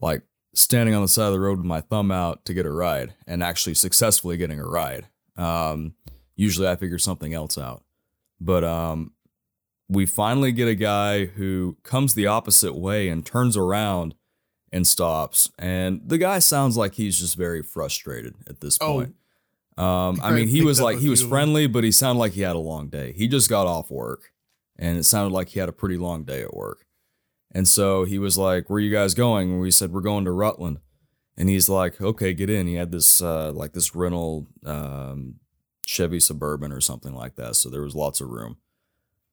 [0.00, 0.22] like
[0.54, 3.14] standing on the side of the road with my thumb out to get a ride
[3.26, 5.06] and actually successfully getting a ride.
[5.36, 5.94] Um,
[6.34, 7.82] usually I figure something else out,
[8.40, 9.12] but um,
[9.88, 14.14] we finally get a guy who comes the opposite way and turns around
[14.72, 15.50] and stops.
[15.58, 19.14] And the guy sounds like he's just very frustrated at this Oh, point.
[19.78, 22.56] Um, I mean, he was like he was friendly, but he sounded like he had
[22.56, 23.12] a long day.
[23.12, 24.32] He just got off work,
[24.78, 26.86] and it sounded like he had a pretty long day at work.
[27.52, 30.32] And so he was like, "Where you guys going?" And we said, "We're going to
[30.32, 30.78] Rutland."
[31.36, 35.34] And he's like, "Okay, get in." He had this uh, like this rental um,
[35.84, 38.56] Chevy Suburban or something like that, so there was lots of room.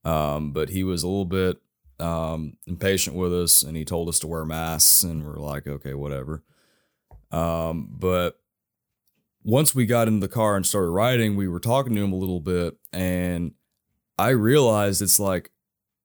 [0.03, 1.61] Um, but he was a little bit
[1.99, 5.93] um, impatient with us, and he told us to wear masks, and we're like, "Okay,
[5.93, 6.43] whatever."
[7.31, 8.39] Um, but
[9.43, 12.17] once we got into the car and started riding, we were talking to him a
[12.17, 13.53] little bit, and
[14.17, 15.51] I realized it's like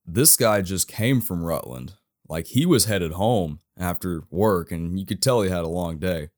[0.07, 1.95] this guy just came from Rutland.
[2.29, 5.99] Like he was headed home after work, and you could tell he had a long
[5.99, 6.31] day.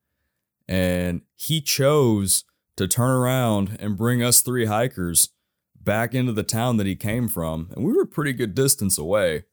[0.68, 2.44] And he chose
[2.76, 5.30] to turn around and bring us three hikers
[5.82, 7.68] back into the town that he came from.
[7.74, 9.44] And we were a pretty good distance away.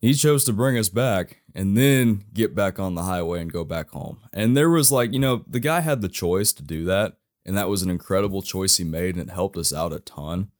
[0.00, 3.64] He chose to bring us back and then get back on the highway and go
[3.64, 4.18] back home.
[4.32, 7.16] And there was like, you know, the guy had the choice to do that.
[7.44, 10.50] And that was an incredible choice he made and it helped us out a ton.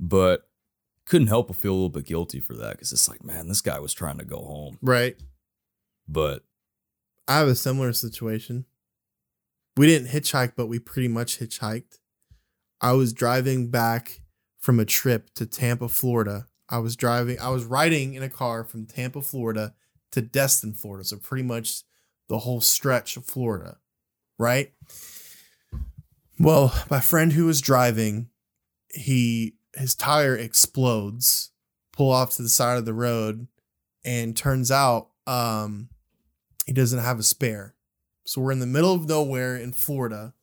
[0.00, 0.48] But
[1.06, 3.60] couldn't help but feel a little bit guilty for that because it's like, man, this
[3.60, 4.78] guy was trying to go home.
[4.80, 5.16] Right.
[6.08, 6.44] But
[7.28, 8.64] I have a similar situation.
[9.76, 11.98] We didn't hitchhike, but we pretty much hitchhiked.
[12.80, 14.20] I was driving back
[14.58, 16.46] from a trip to Tampa, Florida.
[16.68, 19.74] I was driving, I was riding in a car from Tampa, Florida
[20.12, 21.04] to Destin, Florida.
[21.04, 21.82] So pretty much
[22.28, 23.78] the whole stretch of Florida,
[24.38, 24.72] right?
[26.38, 28.28] Well, my friend who was driving,
[28.88, 31.50] he his tire explodes,
[31.92, 33.46] pull off to the side of the road,
[34.04, 35.88] and turns out um
[36.66, 37.74] he doesn't have a spare.
[38.26, 40.34] So we're in the middle of nowhere in Florida.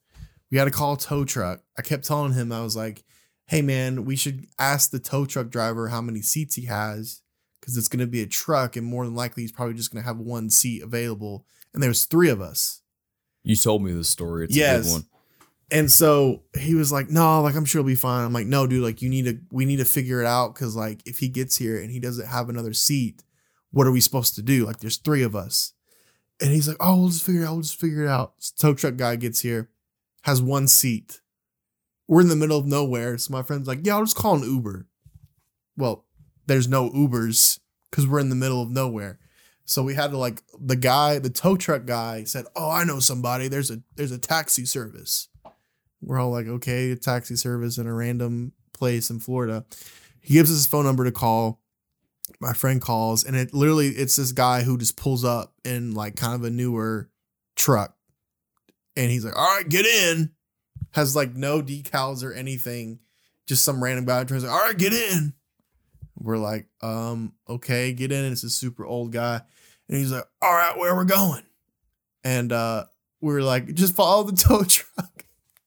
[0.52, 1.62] We got to call a tow truck.
[1.78, 3.02] I kept telling him, I was like,
[3.46, 7.22] hey man, we should ask the tow truck driver how many seats he has
[7.58, 10.02] because it's going to be a truck and more than likely he's probably just going
[10.02, 11.46] to have one seat available.
[11.72, 12.82] And there's three of us.
[13.44, 14.44] you told me this story.
[14.44, 14.84] It's a Yes.
[14.84, 15.06] good one.
[15.70, 18.26] And so he was like, no, like I'm sure he'll be fine.
[18.26, 20.76] I'm like, no, dude, like you need to, we need to figure it out because
[20.76, 23.24] like if he gets here and he doesn't have another seat,
[23.70, 24.66] what are we supposed to do?
[24.66, 25.72] Like there's three of us.
[26.42, 27.52] And he's like, oh, we'll just figure it out.
[27.52, 28.34] We'll just figure it out.
[28.38, 29.70] So tow truck guy gets here,
[30.22, 31.20] has one seat.
[32.08, 33.18] We're in the middle of nowhere.
[33.18, 34.86] So my friend's like, yeah, I'll just call an Uber.
[35.76, 36.04] Well,
[36.46, 37.58] there's no Ubers
[37.90, 39.18] because we're in the middle of nowhere.
[39.64, 42.98] So we had to like the guy, the tow truck guy said, "Oh, I know
[43.00, 43.48] somebody.
[43.48, 45.28] There's a there's a taxi service."
[46.00, 49.64] We're all like, "Okay, a taxi service in a random place in Florida."
[50.20, 51.60] He gives us his phone number to call.
[52.40, 56.16] My friend calls, and it literally it's this guy who just pulls up in like
[56.16, 57.08] kind of a newer
[57.56, 57.96] truck,
[58.96, 60.32] and he's like, "All right, get in."
[60.92, 62.98] Has like no decals or anything,
[63.46, 65.34] just some random guy turns like, "All right, get in."
[66.22, 68.24] We're like, um, okay, get in.
[68.24, 69.40] And It's a super old guy.
[69.88, 71.42] And he's like, all right, where we're going.
[72.24, 72.84] And uh
[73.20, 75.24] we were like, just follow the tow truck.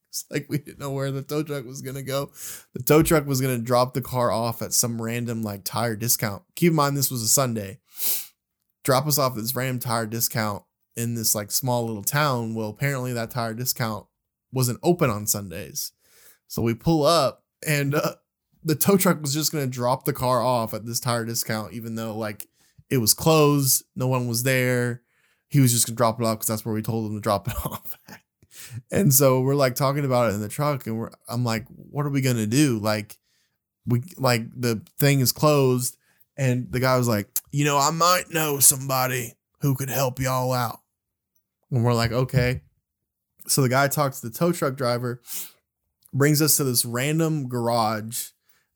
[0.08, 2.30] It's like we didn't know where the tow truck was gonna go.
[2.72, 6.42] The tow truck was gonna drop the car off at some random like tire discount.
[6.54, 7.80] Keep in mind this was a Sunday.
[8.82, 10.62] Drop us off at this random tire discount
[10.96, 12.54] in this like small little town.
[12.54, 14.06] Well, apparently that tire discount
[14.52, 15.92] wasn't open on Sundays.
[16.48, 18.14] So we pull up and uh
[18.64, 21.94] the tow truck was just gonna drop the car off at this tire discount, even
[21.94, 22.48] though like
[22.90, 25.02] it was closed, no one was there.
[25.48, 27.48] He was just gonna drop it off because that's where we told him to drop
[27.48, 27.98] it off.
[28.90, 32.06] and so we're like talking about it in the truck, and we're I'm like, what
[32.06, 32.78] are we gonna do?
[32.78, 33.18] Like,
[33.86, 35.96] we like the thing is closed,
[36.36, 40.52] and the guy was like, you know, I might know somebody who could help y'all
[40.52, 40.80] out.
[41.70, 42.62] And we're like, okay.
[43.46, 45.20] So the guy talks to the tow truck driver,
[46.12, 48.28] brings us to this random garage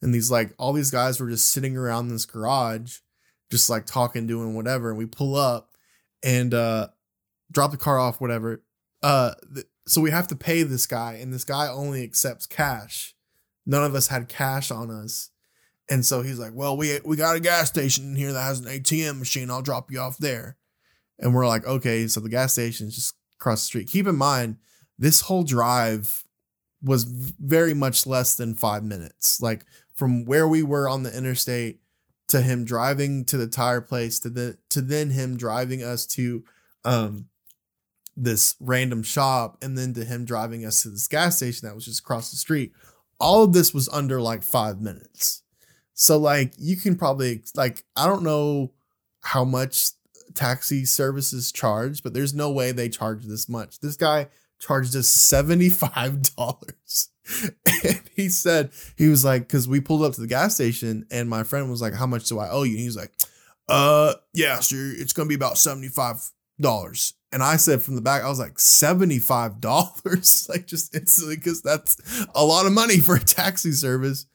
[0.02, 2.98] and these like all these guys were just sitting around this garage
[3.50, 5.70] just like talking doing whatever and we pull up
[6.22, 6.88] and uh
[7.50, 8.62] drop the car off whatever.
[9.02, 13.14] Uh th- so we have to pay this guy and this guy only accepts cash.
[13.66, 15.30] None of us had cash on us.
[15.90, 18.60] And so he's like well we we got a gas station in here that has
[18.60, 19.50] an atm machine.
[19.50, 20.56] I'll drop you off there
[21.20, 23.88] and we're like okay so the gas station is just across the street.
[23.88, 24.56] Keep in mind
[24.98, 26.24] this whole drive
[26.82, 29.40] was very much less than five minutes.
[29.40, 31.80] Like from where we were on the interstate
[32.28, 36.44] to him driving to the tire place to the to then him driving us to
[36.84, 37.26] um
[38.16, 41.86] this random shop and then to him driving us to this gas station that was
[41.86, 42.72] just across the street
[43.18, 45.42] all of this was under like five minutes.
[45.94, 48.72] So like you can probably like i don't know
[49.22, 49.90] how much
[50.34, 53.80] taxi services charge but there's no way they charge this much.
[53.80, 54.28] This guy
[54.60, 57.08] charged us $75
[57.82, 61.28] and he said he was like because we pulled up to the gas station and
[61.28, 62.72] my friend was like how much do i owe you?
[62.72, 63.12] And he was like
[63.68, 68.28] uh yeah sir it's gonna be about $75 and i said from the back i
[68.28, 73.72] was like $75 like just instantly because that's a lot of money for a taxi
[73.72, 74.26] service.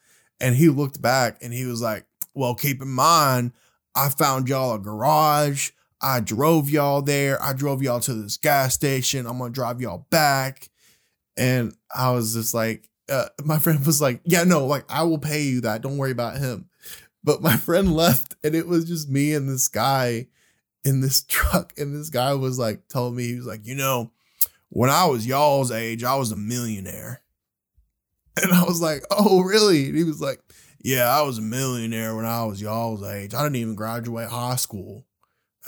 [0.41, 3.53] And he looked back and he was like well keep in mind
[3.95, 5.71] i found y'all a garage
[6.05, 10.05] i drove y'all there i drove y'all to this gas station i'm gonna drive y'all
[10.09, 10.69] back
[11.37, 15.19] and I was just like, uh, my friend was like, yeah, no, like I will
[15.19, 15.81] pay you that.
[15.81, 16.69] Don't worry about him.
[17.23, 20.27] But my friend left and it was just me and this guy
[20.83, 21.73] in this truck.
[21.77, 24.11] And this guy was like, telling me, he was like, you know,
[24.69, 27.21] when I was y'all's age, I was a millionaire.
[28.43, 29.85] And I was like, oh, really?
[29.85, 30.41] And he was like,
[30.83, 33.33] yeah, I was a millionaire when I was y'all's age.
[33.33, 35.05] I didn't even graduate high school.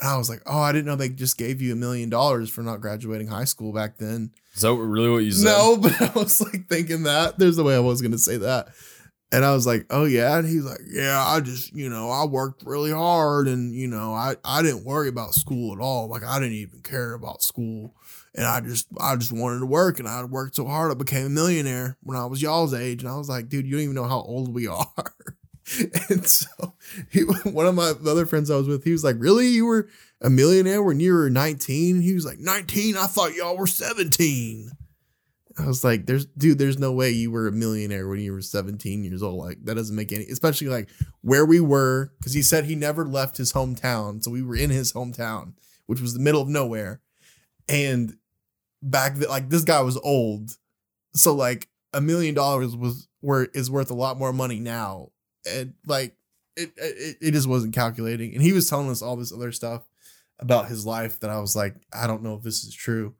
[0.00, 2.50] And I was like, oh, I didn't know they just gave you a million dollars
[2.50, 4.30] for not graduating high school back then.
[4.54, 5.46] Is that really what you said?
[5.46, 7.38] No, but I was like thinking that.
[7.38, 8.68] There's the way I was going to say that.
[9.30, 10.38] And I was like, oh, yeah.
[10.38, 14.14] And he's like, yeah, I just, you know, I worked really hard and, you know,
[14.14, 16.08] I, I didn't worry about school at all.
[16.08, 17.94] Like, I didn't even care about school.
[18.34, 20.90] And I just, I just wanted to work and I worked so hard.
[20.90, 23.02] I became a millionaire when I was y'all's age.
[23.02, 25.14] And I was like, dude, you don't even know how old we are.
[26.10, 26.74] and so
[27.10, 29.48] he, one of my other friends I was with, he was like, really?
[29.48, 29.88] You were
[30.20, 32.00] a millionaire when you were 19?
[32.00, 32.96] He was like, 19?
[32.96, 34.70] I thought y'all were 17.
[35.58, 38.42] I was like, there's dude, there's no way you were a millionaire when you were
[38.42, 39.44] 17 years old.
[39.44, 40.88] Like that doesn't make any especially like
[41.22, 44.22] where we were, because he said he never left his hometown.
[44.22, 45.54] So we were in his hometown,
[45.86, 47.00] which was the middle of nowhere.
[47.68, 48.16] And
[48.82, 50.56] back then, like this guy was old.
[51.14, 55.10] So like a million dollars was where is worth a lot more money now.
[55.46, 56.16] And like
[56.56, 58.32] it, it it just wasn't calculating.
[58.34, 59.86] And he was telling us all this other stuff
[60.38, 63.14] about his life that I was like, I don't know if this is true.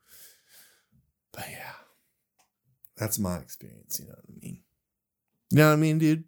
[1.32, 1.72] But yeah,
[2.96, 4.00] that's my experience.
[4.00, 4.60] You know what I mean?
[5.50, 6.24] You know what I mean, dude?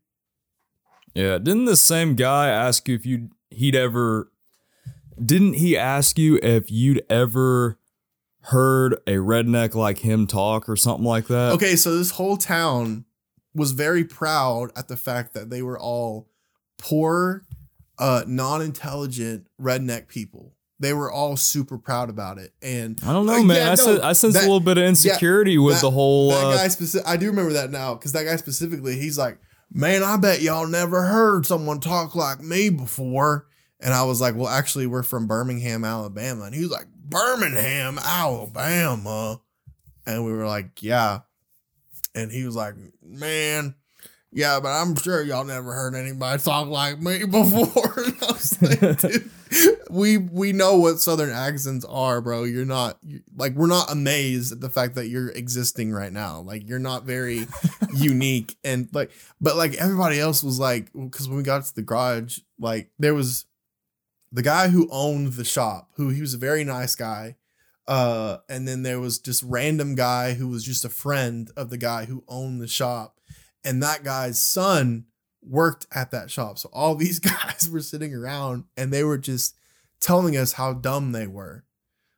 [1.14, 1.38] Yeah.
[1.38, 4.30] Didn't the same guy ask you if you he'd ever?
[5.22, 7.78] Didn't he ask you if you'd ever
[8.44, 11.52] heard a redneck like him talk or something like that?
[11.52, 13.04] Okay, so this whole town
[13.54, 16.28] was very proud at the fact that they were all
[16.78, 17.44] poor,
[17.98, 22.52] uh, non-intelligent redneck people they were all super proud about it.
[22.62, 23.56] And I don't know, uh, man.
[23.56, 25.82] Yeah, I, no, sense, I sense that, a little bit of insecurity yeah, with that,
[25.82, 26.30] the whole.
[26.30, 27.06] That uh, guy specific.
[27.06, 29.38] I do remember that now because that guy specifically, he's like,
[29.70, 33.46] "Man, I bet y'all never heard someone talk like me before."
[33.78, 37.98] And I was like, "Well, actually, we're from Birmingham, Alabama." And he was like, "Birmingham,
[37.98, 39.40] Alabama,"
[40.06, 41.20] and we were like, "Yeah."
[42.14, 43.74] And he was like, "Man."
[44.32, 48.04] Yeah, but I'm sure y'all never heard anybody talk like me before.
[48.04, 49.30] And I was like, dude,
[49.90, 52.44] we we know what southern accents are, bro.
[52.44, 56.40] You're not you, like we're not amazed at the fact that you're existing right now.
[56.40, 57.46] Like you're not very
[57.92, 61.82] unique and like but like everybody else was like cuz when we got to the
[61.82, 63.46] garage, like there was
[64.32, 67.36] the guy who owned the shop, who he was a very nice guy.
[67.90, 71.76] Uh and then there was just random guy who was just a friend of the
[71.76, 73.18] guy who owned the shop.
[73.64, 75.06] And that guy's son
[75.42, 76.58] worked at that shop.
[76.58, 79.56] So all these guys were sitting around and they were just
[80.00, 81.64] telling us how dumb they were.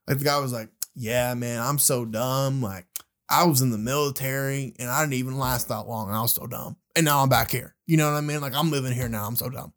[0.07, 2.61] Like the guy was like, "Yeah, man, I'm so dumb.
[2.61, 2.85] Like
[3.31, 6.33] I was in the military and I didn't even last that long and I was
[6.33, 6.77] so dumb.
[6.95, 7.75] And now I'm back here.
[7.87, 8.43] You know what I mean?
[8.43, 9.27] Like I'm living here now.
[9.27, 9.73] I'm so dumb."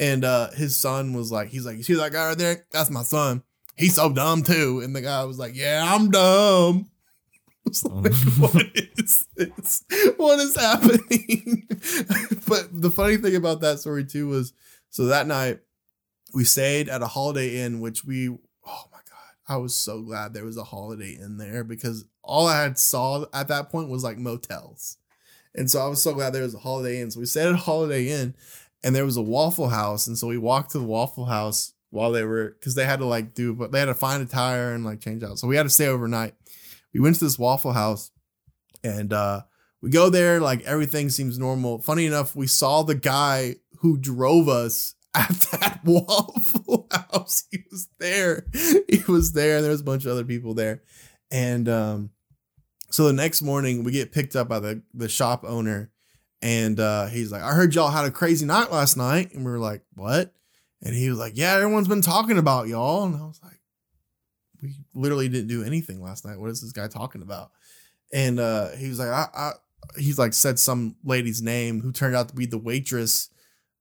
[0.00, 2.66] And uh his son was like, he's like, "You see that guy right there?
[2.72, 3.44] That's my son.
[3.76, 6.90] He's so dumb too." And the guy was like, "Yeah, I'm dumb."
[7.84, 8.30] like, oh.
[8.52, 9.84] what is this?
[10.16, 11.66] What is happening?
[12.48, 14.52] but the funny thing about that story too was
[14.90, 15.60] so that night
[16.34, 20.34] we stayed at a Holiday Inn, which we oh my god, I was so glad
[20.34, 24.04] there was a Holiday Inn there because all I had saw at that point was
[24.04, 24.98] like motels.
[25.54, 27.10] And so I was so glad there was a Holiday Inn.
[27.10, 28.34] So we stayed at a Holiday Inn
[28.82, 30.06] and there was a Waffle House.
[30.06, 33.06] And so we walked to the Waffle House while they were because they had to
[33.06, 35.38] like do but they had to find a tire and like change out.
[35.38, 36.34] So we had to stay overnight
[36.94, 38.12] we went to this Waffle House
[38.82, 39.42] and uh,
[39.82, 41.80] we go there, like everything seems normal.
[41.80, 47.44] Funny enough, we saw the guy who drove us at that Waffle House.
[47.50, 48.46] He was there.
[48.52, 49.60] He was there.
[49.60, 50.82] There was a bunch of other people there.
[51.30, 52.10] And um,
[52.90, 55.90] so the next morning we get picked up by the, the shop owner
[56.40, 59.34] And uh, he's like, I heard y'all had a crazy night last night.
[59.34, 60.32] And we were like, what?
[60.84, 63.04] And he was like, yeah, everyone's been talking about y'all.
[63.04, 63.60] And I was like,
[64.62, 66.38] we literally didn't do anything last night.
[66.38, 67.50] What is this guy talking about?
[68.12, 69.52] And uh, he was like, I, I,
[69.96, 73.30] he's like said some lady's name who turned out to be the waitress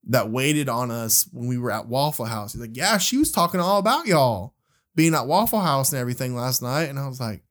[0.05, 2.53] that waited on us when we were at Waffle House.
[2.53, 4.53] He's like, yeah, she was talking all about y'all
[4.95, 6.89] being at Waffle House and everything last night.
[6.89, 7.43] And I was like,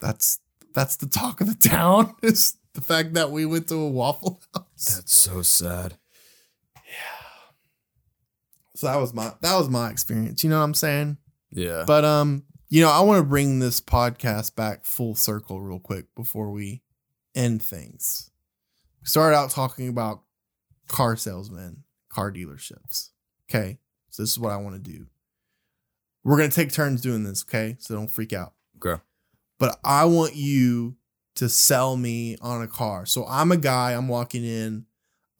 [0.00, 0.38] that's
[0.74, 4.42] that's the talk of the town is the fact that we went to a Waffle
[4.54, 4.94] House.
[4.94, 5.96] That's so sad.
[8.74, 10.42] So that was my that was my experience.
[10.42, 11.18] You know what I'm saying?
[11.50, 11.84] Yeah.
[11.86, 16.06] But um, you know, I want to bring this podcast back full circle real quick
[16.16, 16.82] before we
[17.34, 18.30] end things.
[19.00, 20.22] We started out talking about
[20.88, 23.10] car salesmen, car dealerships.
[23.48, 23.78] Okay.
[24.10, 25.06] So this is what I want to do.
[26.24, 27.76] We're gonna take turns doing this, okay?
[27.78, 28.54] So don't freak out.
[28.82, 29.00] Okay.
[29.58, 30.96] But I want you
[31.36, 33.06] to sell me on a car.
[33.06, 34.86] So I'm a guy, I'm walking in,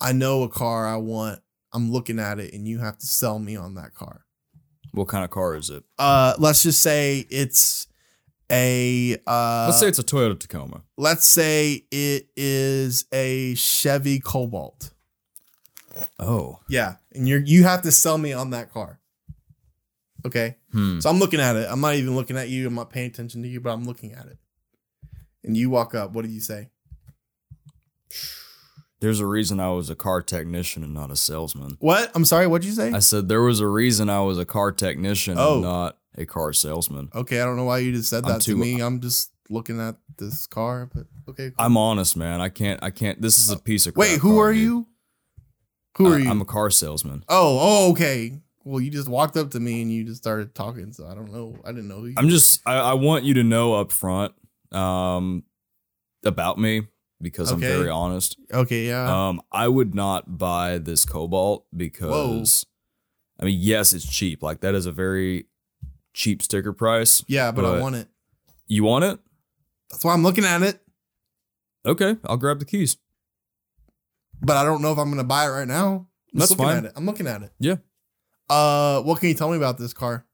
[0.00, 1.40] I know a car I want,
[1.74, 4.24] I'm looking at it, and you have to sell me on that car
[4.92, 5.82] What kind of car is it?
[5.98, 7.88] uh let's just say it's
[8.50, 10.82] a uh Let's say it's a Toyota Tacoma.
[10.96, 14.92] let's say it is a Chevy Cobalt.
[16.18, 16.60] Oh.
[16.68, 19.00] Yeah, and you're you have to sell me on that car.
[20.26, 20.56] Okay?
[20.72, 21.00] Hmm.
[21.00, 21.66] So I'm looking at it.
[21.70, 22.66] I'm not even looking at you.
[22.66, 24.38] I'm not paying attention to you, but I'm looking at it.
[25.44, 26.12] And you walk up.
[26.12, 26.68] What do you say?
[29.04, 31.76] There's a reason I was a car technician and not a salesman.
[31.78, 32.10] What?
[32.14, 32.46] I'm sorry.
[32.46, 32.90] What'd you say?
[32.90, 35.54] I said there was a reason I was a car technician Oh.
[35.56, 37.10] and not a car salesman.
[37.14, 38.80] okay, I don't know why you just said that to me.
[38.80, 41.50] I'm just looking at this car, but okay.
[41.50, 41.54] cool.
[41.66, 42.40] I'm honest, man.
[42.40, 42.82] I can't.
[42.82, 43.20] I can't.
[43.20, 43.94] This is a piece of.
[43.94, 44.62] Wait, who car, are dude.
[44.62, 44.86] you?
[45.98, 46.30] Who are I- you?
[46.30, 47.24] I'm a car salesman.
[47.28, 48.40] Oh, oh, okay.
[48.64, 51.30] Well, you just walked up to me and you just started talking, so I don't
[51.30, 51.58] know.
[51.66, 52.14] I didn't know who you.
[52.16, 52.62] I'm just.
[52.64, 54.32] I, I want you to know up front
[54.72, 55.42] um,
[56.24, 56.86] about me
[57.24, 58.36] because I'm very honest.
[58.52, 59.28] okay, yeah.
[59.28, 62.64] Um, I would not buy this Cobalt because,
[63.40, 63.42] Whoa.
[63.42, 64.42] I mean, yes, it's cheap.
[64.42, 65.46] Like that is a very
[66.12, 67.24] cheap sticker price.
[67.26, 68.08] yeah, but, I want it.
[68.68, 69.18] You want it?
[69.90, 70.80] That's why I'm looking at it.
[71.84, 72.96] Okay, I'll grab the keys.
[74.40, 76.06] But I don't know if I'm gonna buy it right now.
[76.32, 76.76] I'm That's looking fine.
[76.78, 76.92] at it.
[76.96, 77.52] I'm looking at it.
[77.58, 77.76] Yeah.
[78.48, 80.26] Uh, what can you tell me about this car?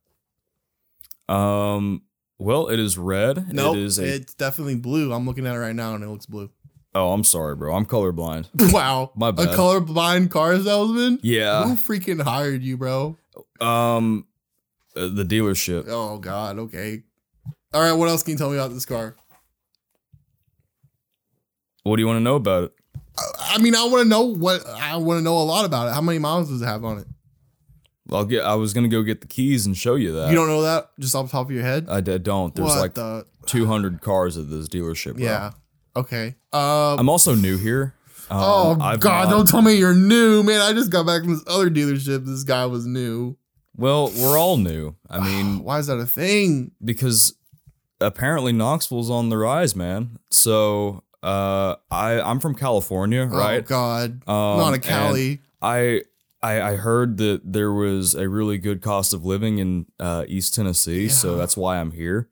[1.28, 2.02] Um,
[2.38, 3.52] well, it is red.
[3.52, 4.14] No, it is a.
[4.16, 5.12] it's definitely blue.
[5.12, 6.50] I'm looking at it right now, and it looks blue.
[6.94, 7.74] Oh, I'm sorry, bro.
[7.74, 8.48] I'm colorblind.
[8.72, 9.48] Wow, My bad.
[9.48, 11.18] a colorblind car salesman.
[11.22, 11.64] Yeah.
[11.64, 13.16] Who freaking hired you, bro?
[13.60, 14.26] Um,
[14.96, 15.84] uh, the dealership.
[15.88, 16.58] Oh God.
[16.58, 17.02] Okay.
[17.72, 17.92] All right.
[17.92, 19.14] What else can you tell me about this car?
[21.82, 22.72] What do you want to know about it?
[23.18, 25.88] I- I mean, I want to know what I want to know a lot about
[25.88, 25.94] it.
[25.94, 27.06] How many miles does it have on it?
[28.12, 28.44] I'll get.
[28.44, 30.30] I was gonna go get the keys and show you that.
[30.30, 31.86] you don't know that just off the top of your head.
[31.88, 32.54] I d- don't.
[32.54, 33.24] There's what like the?
[33.46, 35.14] 200 cars at this dealership.
[35.16, 35.24] Bro.
[35.24, 35.50] Yeah.
[35.96, 36.34] Okay.
[36.52, 36.98] Um.
[36.98, 37.94] I'm also new here.
[38.30, 39.24] Um, oh I've God!
[39.28, 40.60] not- Don't tell me you're new, man.
[40.60, 42.24] I just got back from this other dealership.
[42.26, 43.36] This guy was new.
[43.76, 44.94] Well, we're all new.
[45.08, 46.70] I mean, Why is that a thing?
[46.84, 47.34] because
[48.00, 50.18] apparently Knoxville's on the rise, man.
[50.30, 53.64] So, uh, I I'm from California, Oh right?
[53.66, 54.22] God!
[54.28, 55.40] Um, Not a Cali.
[55.60, 56.02] I.
[56.42, 60.54] I, I heard that there was a really good cost of living in uh, East
[60.54, 62.30] Tennessee, so that's why I'm here.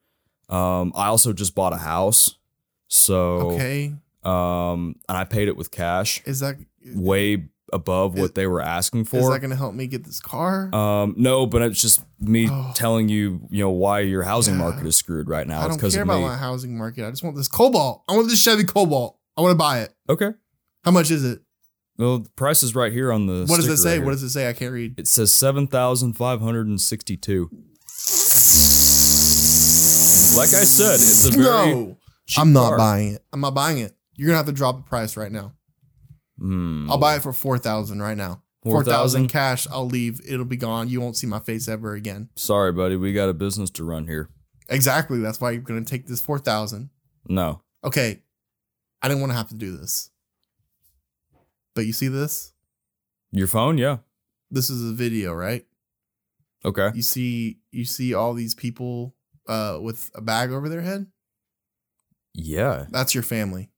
[0.49, 2.37] Um, I also just bought a house,
[2.89, 3.95] so Okay.
[4.25, 6.57] um, and I paid it with cash, Is that
[6.95, 9.19] way above Is- what they were asking for?
[9.19, 10.75] is that going to help me get this car?
[10.75, 12.73] Um, no, but it's just me Oh.
[12.75, 14.61] telling you, you know, why your housing Yeah.
[14.61, 15.61] market is screwed right now.
[15.63, 16.27] I don't care about me.
[16.27, 17.07] my housing market.
[17.07, 18.03] I just want this Cobalt.
[18.09, 19.17] I want this Chevy Cobalt.
[19.37, 19.95] I want to buy it.
[20.09, 20.31] okay.
[20.85, 21.41] How much is it?
[21.99, 23.45] Well, the price is right here on the.
[23.47, 23.99] What does it say?
[23.99, 24.49] right What does it say?
[24.49, 24.99] I can't read.
[24.99, 27.51] It says seven thousand five hundred and sixty-two.
[30.37, 31.97] Like I said, it's a very No,
[32.29, 32.79] cheap I'm not car.
[32.79, 33.25] buying it.
[33.33, 33.97] I'm not buying it.
[34.15, 35.55] You're gonna have to drop the price right now.
[36.39, 36.89] Hmm.
[36.91, 38.43] I'll buy it for four thousand right now.
[38.65, 39.29] 4,000?
[39.29, 39.67] cash.
[39.71, 40.21] I'll leave.
[40.29, 40.89] It'll be gone.
[40.89, 42.29] You won't see my face ever again.
[42.37, 42.97] Sorry, buddy.
[42.97, 44.29] We got a business to run here.
[44.69, 45.21] Exactly.
[45.21, 46.91] That's why you're gonna take this four thousand.
[47.29, 47.63] No.
[47.85, 48.23] Okay.
[49.01, 50.11] I didn't want to have to do this.
[51.75, 52.53] But you see this?
[53.31, 53.79] Your phone?
[53.79, 53.99] Yeah.
[54.51, 55.65] This is a video, right?
[56.65, 56.91] Okay.
[56.95, 59.15] You see you see all these people
[59.47, 61.07] uh with a bag over their head?
[62.41, 62.87] Yeah.
[62.91, 63.71] That's your family.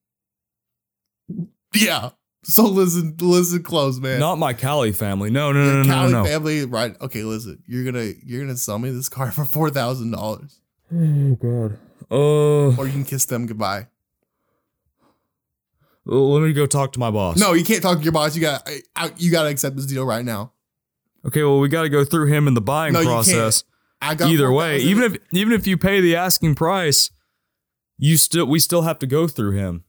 [1.74, 2.10] Yeah.
[2.42, 4.20] So listen, listen close, man.
[4.20, 5.30] Not my Cali family.
[5.30, 6.24] No, no, no, Your no, no, Cali no.
[6.24, 7.00] family, right?
[7.00, 7.62] Okay, listen.
[7.66, 10.60] You're gonna you're gonna sell me this car for four thousand dollars,
[10.94, 11.78] Oh God.
[12.10, 13.86] Uh, or you can kiss them goodbye.
[16.06, 17.38] let me go talk to my boss.
[17.38, 18.34] No, you can't talk to your boss.
[18.34, 18.68] You got
[19.18, 20.52] you got to accept this deal right now.
[21.26, 23.26] Okay, well, we got to go through him in the buying No, you can't.
[23.26, 23.64] process.
[24.02, 27.10] I got Either way, even if even if you pay the asking price,
[28.00, 29.84] you still we still have to go through him.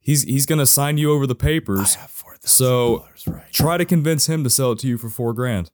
[0.00, 1.96] He's he's gonna sign you over the papers.
[1.96, 3.50] have four thousand So right.
[3.52, 5.70] try to convince him to sell it to you for four grand.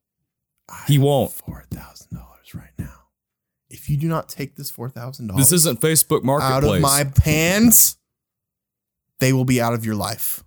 [0.86, 1.32] He won't.
[1.32, 2.94] Four thousand dollars right now.
[3.68, 6.82] If you do not take this four thousand dollars, This isn't Facebook Marketplace.
[6.84, 7.96] out of my hands,
[9.18, 10.42] they will be out of your life.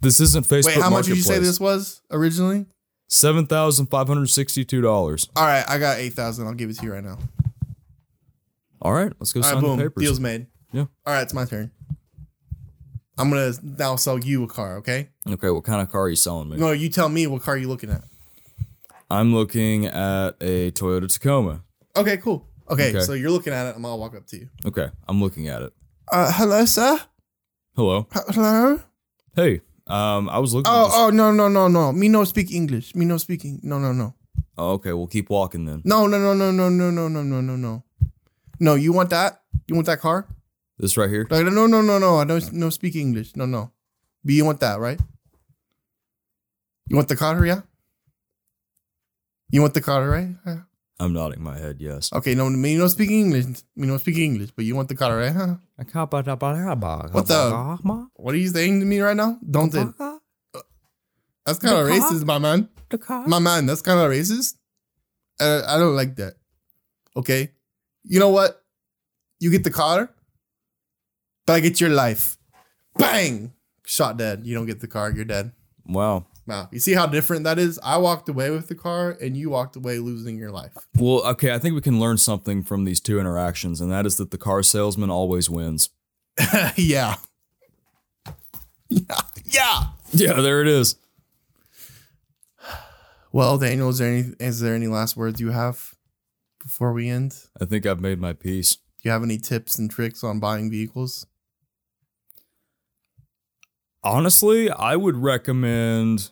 [0.00, 2.66] this isn't Facebook Wait, how much did you say this was originally?
[3.08, 5.28] Seven thousand five hundred sixty-two dollars.
[5.36, 6.46] All right, I got eight thousand.
[6.46, 7.18] I'll give it to you right now.
[8.82, 9.76] All right, let's go All sign right, boom.
[9.78, 10.02] the papers.
[10.04, 10.46] Deal's made.
[10.72, 10.86] Yeah.
[11.06, 11.70] All right, it's my turn.
[13.18, 14.78] I'm gonna now sell you a car.
[14.78, 15.08] Okay.
[15.28, 16.56] Okay, what kind of car are you selling me?
[16.56, 18.02] No, you tell me what car you looking at.
[19.10, 21.62] I'm looking at a Toyota Tacoma.
[21.94, 22.48] Okay, cool.
[22.70, 23.00] Okay, Okay.
[23.00, 23.76] so you're looking at it.
[23.76, 24.48] I'm gonna walk up to you.
[24.66, 25.72] Okay, I'm looking at it.
[26.10, 26.98] Uh, hello, sir.
[27.76, 28.06] Hello.
[28.30, 28.80] Hello.
[29.36, 30.72] Hey, um, I was looking.
[30.72, 31.92] Oh, at this- oh, no, no, no, no.
[31.92, 32.94] Me no speak English.
[32.94, 33.60] Me no speaking.
[33.62, 34.14] No, no, no.
[34.58, 35.82] oh, okay, we'll keep walking then.
[35.84, 37.84] No, no, no, no, no, no, no, no, no, no, no.
[38.62, 39.42] No, you want that?
[39.66, 40.26] You want that car?
[40.78, 41.26] This right here.
[41.28, 42.16] Like, no, no, no, no.
[42.18, 43.34] I don't no speak English.
[43.34, 43.72] No, no.
[44.24, 45.00] But you want that, right?
[46.86, 47.62] You want the car, yeah?
[49.50, 50.30] You want the car, right?
[50.46, 50.60] Yeah.
[51.00, 51.76] I'm nodding my head.
[51.80, 52.12] Yes.
[52.12, 53.46] Okay, no, me no speak English.
[53.74, 55.32] Me no speak English, but you want the car, right?
[55.34, 55.56] Huh?
[57.10, 57.50] What the-
[58.14, 59.38] What are you saying to me right now?
[59.42, 59.88] Don't it?
[61.44, 62.68] That's kind of racist, my man.
[62.90, 63.26] The car.
[63.26, 64.54] My man, that's kind of racist.
[65.40, 66.34] Uh, I don't like that.
[67.16, 67.50] Okay,
[68.04, 68.62] you know what?
[69.40, 70.10] You get the car,
[71.46, 72.36] but I get your life.
[72.96, 73.52] Bang!
[73.84, 74.42] Shot dead.
[74.44, 75.10] You don't get the car.
[75.10, 75.52] You're dead.
[75.86, 76.26] Wow.
[76.46, 76.68] Wow.
[76.72, 77.78] You see how different that is?
[77.82, 80.72] I walked away with the car, and you walked away losing your life.
[80.96, 84.16] Well, okay, I think we can learn something from these two interactions, and that is
[84.16, 85.90] that the car salesman always wins.
[86.76, 87.16] yeah.
[88.88, 89.20] Yeah.
[89.44, 89.82] Yeah.
[90.12, 90.96] Yeah, there it is.
[93.32, 95.91] Well, Daniel, is there any is there any last words you have
[96.62, 97.34] before we end?
[97.60, 98.76] I think I've made my peace.
[98.76, 101.26] Do you have any tips and tricks on buying vehicles?
[104.04, 106.30] Honestly, I would recommend,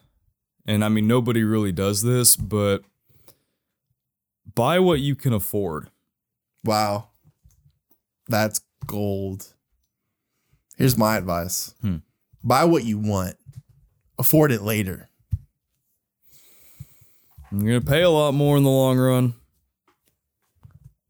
[0.66, 2.83] and I mean, nobody really does this, but
[4.55, 5.91] buy what you can afford.
[6.64, 7.09] Wow.
[8.28, 9.55] That's gold.
[10.76, 11.74] Here's my advice.
[11.81, 11.97] Hmm.
[12.43, 13.37] Buy what you want.
[14.18, 15.09] Afford it later.
[17.53, 19.35] You're going to pay a lot more in the long run.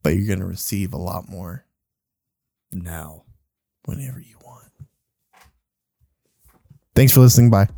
[0.03, 1.65] But you're going to receive a lot more
[2.73, 3.25] Now.
[3.85, 4.71] whenever you want.
[6.95, 7.51] Thanks for listening.
[7.51, 7.69] Bye.